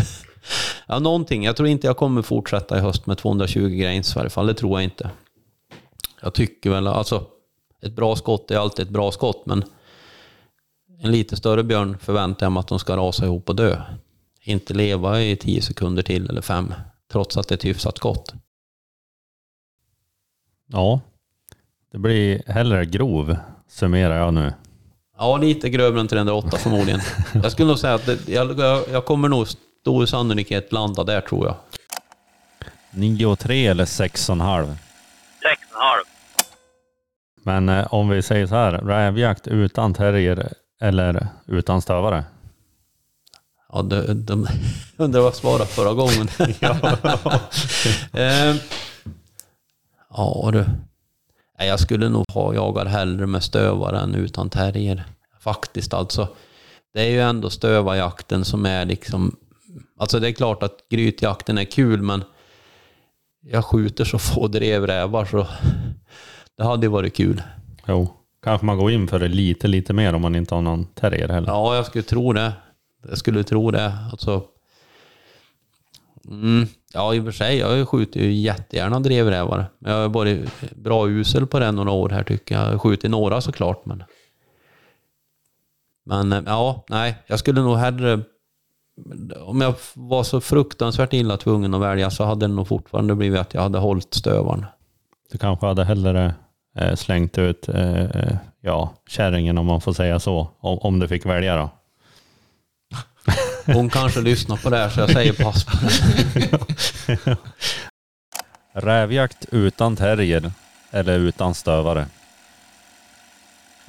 [0.87, 1.45] ja, någonting.
[1.45, 4.55] Jag tror inte jag kommer fortsätta i höst med 220 grains i varje fall, det
[4.55, 5.11] tror jag inte.
[6.21, 7.27] Jag tycker väl, alltså
[7.83, 9.65] ett bra skott är alltid ett bra skott, men
[10.99, 13.83] en lite större björn förväntar jag mig att de ska rasa ihop och dö.
[14.41, 16.75] Inte leva i 10 sekunder till eller fem,
[17.13, 18.35] trots att det är ett hyfsat skott.
[20.67, 21.01] Ja,
[21.93, 23.37] det blir hellre grov,
[23.69, 24.53] summerar jag nu.
[25.19, 27.01] Ja, lite grövre än 308 förmodligen.
[27.43, 28.61] Jag skulle nog säga att det, jag,
[28.93, 31.57] jag, kommer nog stor sannolikhet landa där tror jag.
[32.91, 34.07] 9 och 3 eller 6,5.
[34.07, 34.77] Sex och en halv.
[37.47, 42.25] Men eh, om vi säger så här, rävjakt utan terrier eller utan stövare?
[43.73, 44.47] Ja, de, de,
[44.97, 46.29] undrar vad jag svarade förra gången.
[48.13, 48.57] eh,
[50.11, 50.65] ja du.
[51.59, 55.05] Nej, Jag skulle nog ha jagat hellre med stövare än utan terrier.
[55.41, 56.29] Faktiskt alltså.
[56.95, 59.37] Det är ju ändå stövarjakten som är liksom...
[59.99, 62.25] Alltså det är klart att grytjakten är kul men
[63.41, 65.47] jag skjuter så få drevrävar så
[66.57, 67.43] det hade varit kul.
[67.89, 68.09] Jo,
[68.43, 71.29] kanske man går in för det lite, lite mer om man inte har någon terrier
[71.29, 71.49] heller.
[71.49, 72.53] Ja, jag skulle tro det.
[73.09, 73.93] Jag skulle tro det.
[74.11, 74.43] Alltså,
[76.29, 79.67] mm, ja, i och för sig, jag skjuter ju jättegärna drevrävar.
[79.79, 82.65] Jag har varit bra usel på det några år här tycker jag.
[82.65, 84.05] Jag har skjutit några såklart, men...
[86.09, 88.21] Men eh, ja, nej, jag skulle nog hellre...
[89.41, 93.41] Om jag var så fruktansvärt illa tvungen att välja så hade det nog fortfarande blivit
[93.41, 94.67] att jag hade hållit stövaren.
[95.33, 96.35] Du kanske hade hellre
[96.95, 101.27] slängt ut eh, eh, ja, kärringen om man får säga så, om, om du fick
[101.27, 101.71] välja då.
[103.75, 107.37] Hon kanske lyssnar på det här så jag säger pass på det.
[108.73, 110.53] Rävjakt utan terrier
[110.91, 112.07] eller utan stövare?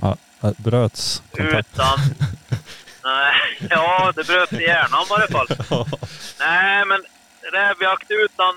[0.02, 0.18] Ja,
[0.58, 1.70] bröts kontakt.
[1.74, 2.00] Utan...
[3.04, 5.48] Nej, ja, det bröt i hjärnan i varje fall.
[6.40, 7.04] Nej, men
[7.54, 8.54] rävjakt utan...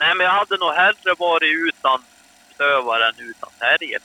[0.00, 2.02] Nej, men jag hade nog hellre varit utan
[2.54, 4.00] stövare än utan terrier.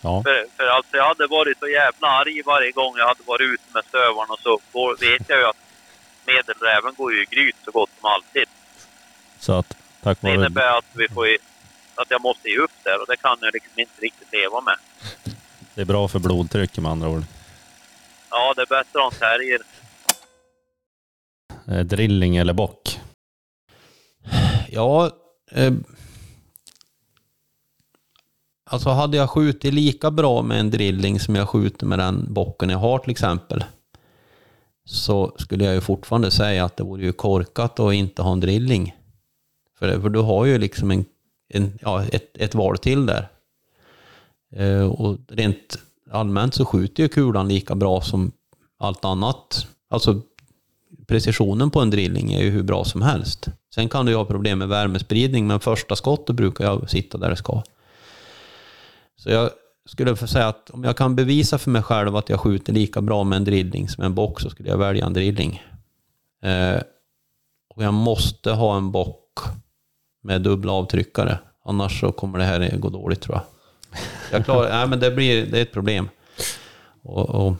[0.00, 3.40] Ja, För, för alltså jag hade varit så jävla arg varje gång jag hade varit
[3.54, 5.56] ute med stövaren och så går, vet jag ju att
[6.26, 8.48] medelräven går ju i gryt så gott som alltid.
[9.38, 11.26] så att tack Det vare innebär att, vi får,
[11.94, 14.76] att jag måste ge upp där och det kan jag liksom inte riktigt leva med.
[15.74, 17.22] det är bra för blodtrycket med andra ord.
[18.30, 19.60] Ja, det är bättre en terrier.
[21.68, 23.00] Eh, drilling eller bock?
[24.76, 25.10] Ja,
[25.50, 25.74] eh,
[28.64, 32.70] alltså hade jag skjutit lika bra med en drilling som jag skjuter med den bocken
[32.70, 33.64] jag har till exempel,
[34.84, 38.40] så skulle jag ju fortfarande säga att det vore ju korkat att inte ha en
[38.40, 38.96] drilling.
[39.78, 41.04] För, för du har ju liksom en,
[41.48, 43.28] en, ja, ett, ett val till där.
[44.52, 45.78] Eh, och rent
[46.10, 48.32] allmänt så skjuter ju kulan lika bra som
[48.78, 49.66] allt annat.
[49.90, 50.20] Alltså
[51.06, 53.46] precisionen på en drilling är ju hur bra som helst.
[53.74, 57.30] Sen kan du ju ha problem med värmespridning, men första skottet brukar jag sitta där
[57.30, 57.62] det ska.
[59.16, 59.50] Så jag
[59.86, 63.00] skulle få säga att om jag kan bevisa för mig själv att jag skjuter lika
[63.00, 65.62] bra med en drilling som en bock så skulle jag välja en drilling.
[66.42, 66.80] Eh,
[67.74, 69.38] och jag måste ha en bock
[70.22, 71.38] med dubbla avtryckare.
[71.64, 73.44] Annars så kommer det här gå dåligt tror jag.
[74.32, 76.08] Jag klarar, nej, men det, blir, det är ett problem.
[77.02, 77.54] Och, och,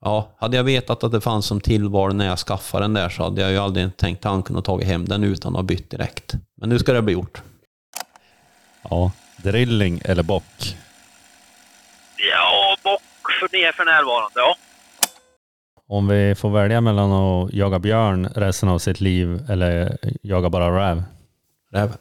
[0.00, 3.22] ja, hade jag vetat att det fanns som tillval när jag skaffade den där så
[3.22, 6.34] hade jag ju aldrig tänkt tanken att ta hem den utan att ha bytt direkt.
[6.56, 7.42] Men nu ska det bli gjort.
[8.90, 10.76] Ja, drilling eller bock?
[12.16, 14.56] Ja, bock för det för närvarande, ja.
[15.88, 20.90] Om vi får välja mellan att jaga björn resten av sitt liv eller jaga bara
[20.90, 21.02] räv?
[21.72, 21.96] Räv.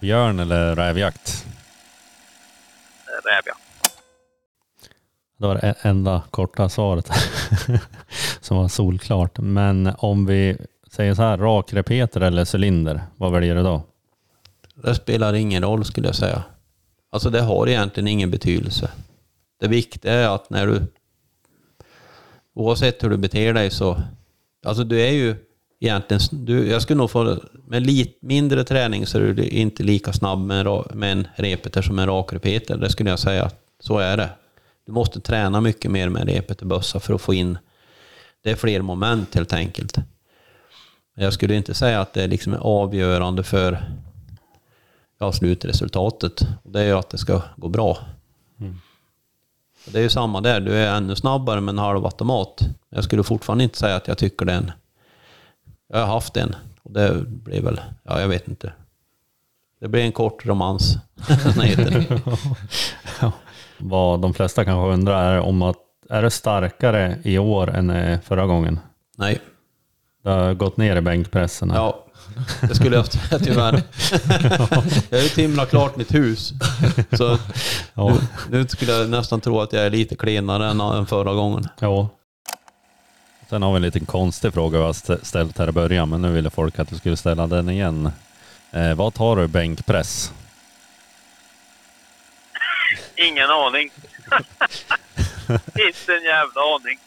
[0.00, 1.46] Björn eller rävjakt?
[3.06, 3.54] Räv, ja.
[5.38, 7.10] Det var det enda korta svaret
[8.40, 9.38] som var solklart.
[9.38, 10.56] Men om vi
[10.92, 13.82] säger så här, rakrepeter eller cylinder, vad väljer du då?
[14.74, 16.42] Det spelar ingen roll skulle jag säga.
[17.10, 18.90] Alltså det har egentligen ingen betydelse.
[19.60, 20.82] Det viktiga är att när du,
[22.54, 24.02] oavsett hur du beter dig så,
[24.66, 25.36] alltså du är ju
[25.80, 30.12] egentligen, du, jag skulle nog få, med lite mindre träning så är du inte lika
[30.12, 32.76] snabb med en, med en repeter som en rakrepeter.
[32.76, 34.30] Det skulle jag säga, så är det.
[34.88, 37.58] Du måste träna mycket mer med en repeterbössa för att få in,
[38.42, 39.98] det är fler moment helt enkelt.
[41.14, 43.90] Jag skulle inte säga att det liksom är avgörande för
[45.18, 46.46] ja, slutresultatet.
[46.62, 47.98] Det är ju att det ska gå bra.
[49.86, 52.60] Och Det är ju samma där, du är ännu snabbare med en halv automat.
[52.88, 54.72] Jag skulle fortfarande inte säga att jag tycker det är en...
[55.88, 58.72] Jag har haft en och det blir väl, ja jag vet inte.
[59.80, 60.96] Det blir en kort romans.
[61.56, 62.22] Det.
[63.78, 65.76] Vad de flesta kanske undrar är om att,
[66.10, 68.80] är det starkare i år än eh, förra gången?
[69.16, 69.40] Nej,
[70.24, 71.70] Det har gått ner i bänkpressen.
[71.70, 71.78] här.
[71.78, 72.04] ja.
[72.68, 73.72] Det skulle jag säga tyvärr.
[75.10, 76.52] Jag har ju timlat klart mitt hus.
[77.12, 77.38] Så
[77.94, 78.08] Ja.
[78.50, 81.68] nu, nu skulle jag nästan tro att jag är lite klenare än, än förra gången.
[81.80, 82.08] ja.
[83.50, 86.22] Sen har vi en liten konstig fråga vi har st- ställt här i början, men
[86.22, 88.10] nu ville folk att du skulle ställa den igen.
[88.72, 90.32] Eh, vad tar du bänkpress?
[93.18, 93.90] Ingen aning.
[95.88, 96.98] Inte en jävla aning.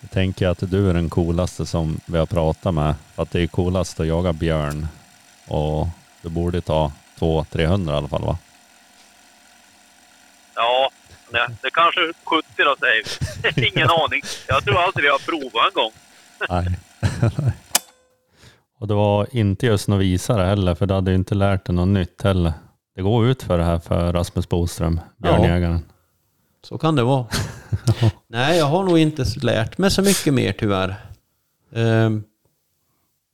[0.00, 2.94] Jag tänker att du är den coolaste som vi har pratat med.
[3.16, 4.86] Att det är coolast att jaga björn.
[5.48, 5.88] Och
[6.22, 8.38] du borde ta 200-300 i alla fall va?
[10.54, 10.90] Ja,
[11.30, 13.04] det, det kanske är 70 då säger
[13.54, 13.68] vi.
[13.68, 14.22] Ingen aning.
[14.46, 15.92] Jag tror aldrig vi har provat en gång.
[16.48, 16.78] Nej.
[18.78, 21.74] och det var inte just något visare heller, för du hade ju inte lärt dig
[21.74, 22.52] något nytt heller.
[22.96, 25.84] Det går ut för det här för Rasmus Boström, björnjägaren.
[26.62, 27.26] Så kan det vara.
[28.26, 30.96] Nej, jag har nog inte lärt mig så mycket mer tyvärr.
[31.74, 32.24] Ehm,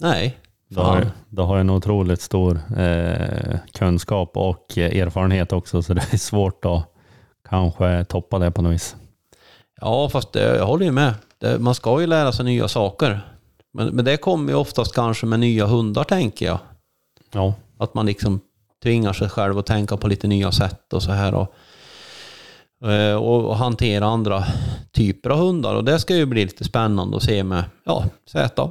[0.01, 0.39] nej,
[0.69, 6.17] Du har, du har en otroligt stor eh, kunskap och erfarenhet också, så det är
[6.17, 6.85] svårt att
[7.49, 8.97] kanske toppa det på något vis.
[9.81, 11.15] Ja, fast det, jag håller ju med.
[11.39, 13.21] Det, man ska ju lära sig nya saker.
[13.73, 16.59] Men, men det kommer ju oftast kanske med nya hundar, tänker jag.
[17.33, 18.41] Ja, Att man liksom
[18.83, 21.35] tvingar sig själv att tänka på lite nya sätt och så här.
[21.35, 21.55] Och,
[22.91, 24.45] eh, och, och hantera andra
[24.93, 25.74] typer av hundar.
[25.74, 28.70] Och det ska ju bli lite spännande att se med ja, Z.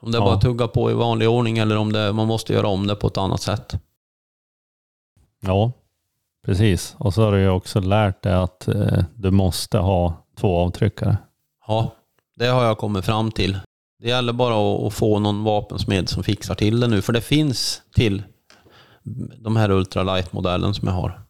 [0.00, 0.24] Om det Ja.
[0.24, 3.06] bara tugga på i vanlig ordning eller om det, man måste göra om det på
[3.06, 3.74] ett annat sätt.
[5.40, 5.72] ja
[6.46, 6.94] precis.
[6.98, 11.16] Och så har du ju också lärt dig att eh, du måste ha två avtryckare.
[11.66, 11.94] Ja,
[12.36, 13.58] det har jag kommit fram till.
[14.02, 17.02] Det gäller bara att, att få någon vapensmed som fixar till det nu.
[17.02, 18.22] För det finns till
[19.38, 21.20] de här ultralight-modellen som jag har.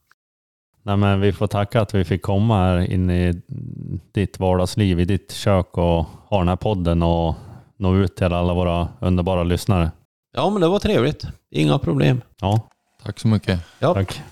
[0.82, 3.42] Nej, men vi får tacka att vi fick komma här in i
[4.12, 7.34] ditt vardagsliv, i ditt kök och ha den här podden och
[7.76, 9.90] nå ut till alla våra underbara lyssnare.
[10.34, 11.26] Ja, men det var trevligt.
[11.50, 12.20] Inga problem.
[12.40, 12.60] Ja,
[13.02, 13.60] Tack så mycket.
[13.78, 13.94] Ja.
[13.94, 14.22] tack.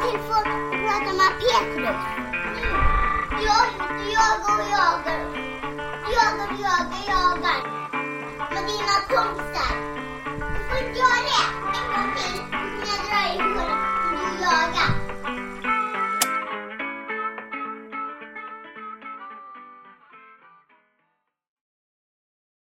[0.00, 0.90] Till folk och.
[5.34, 5.39] Du
[6.18, 7.60] jagar och jagar och jagar.
[8.54, 9.72] Med dina kompisar.
[10.54, 11.42] Du får inte göra det
[11.78, 12.42] en gång till.
[12.50, 14.99] När jag dra i håret om du jagar.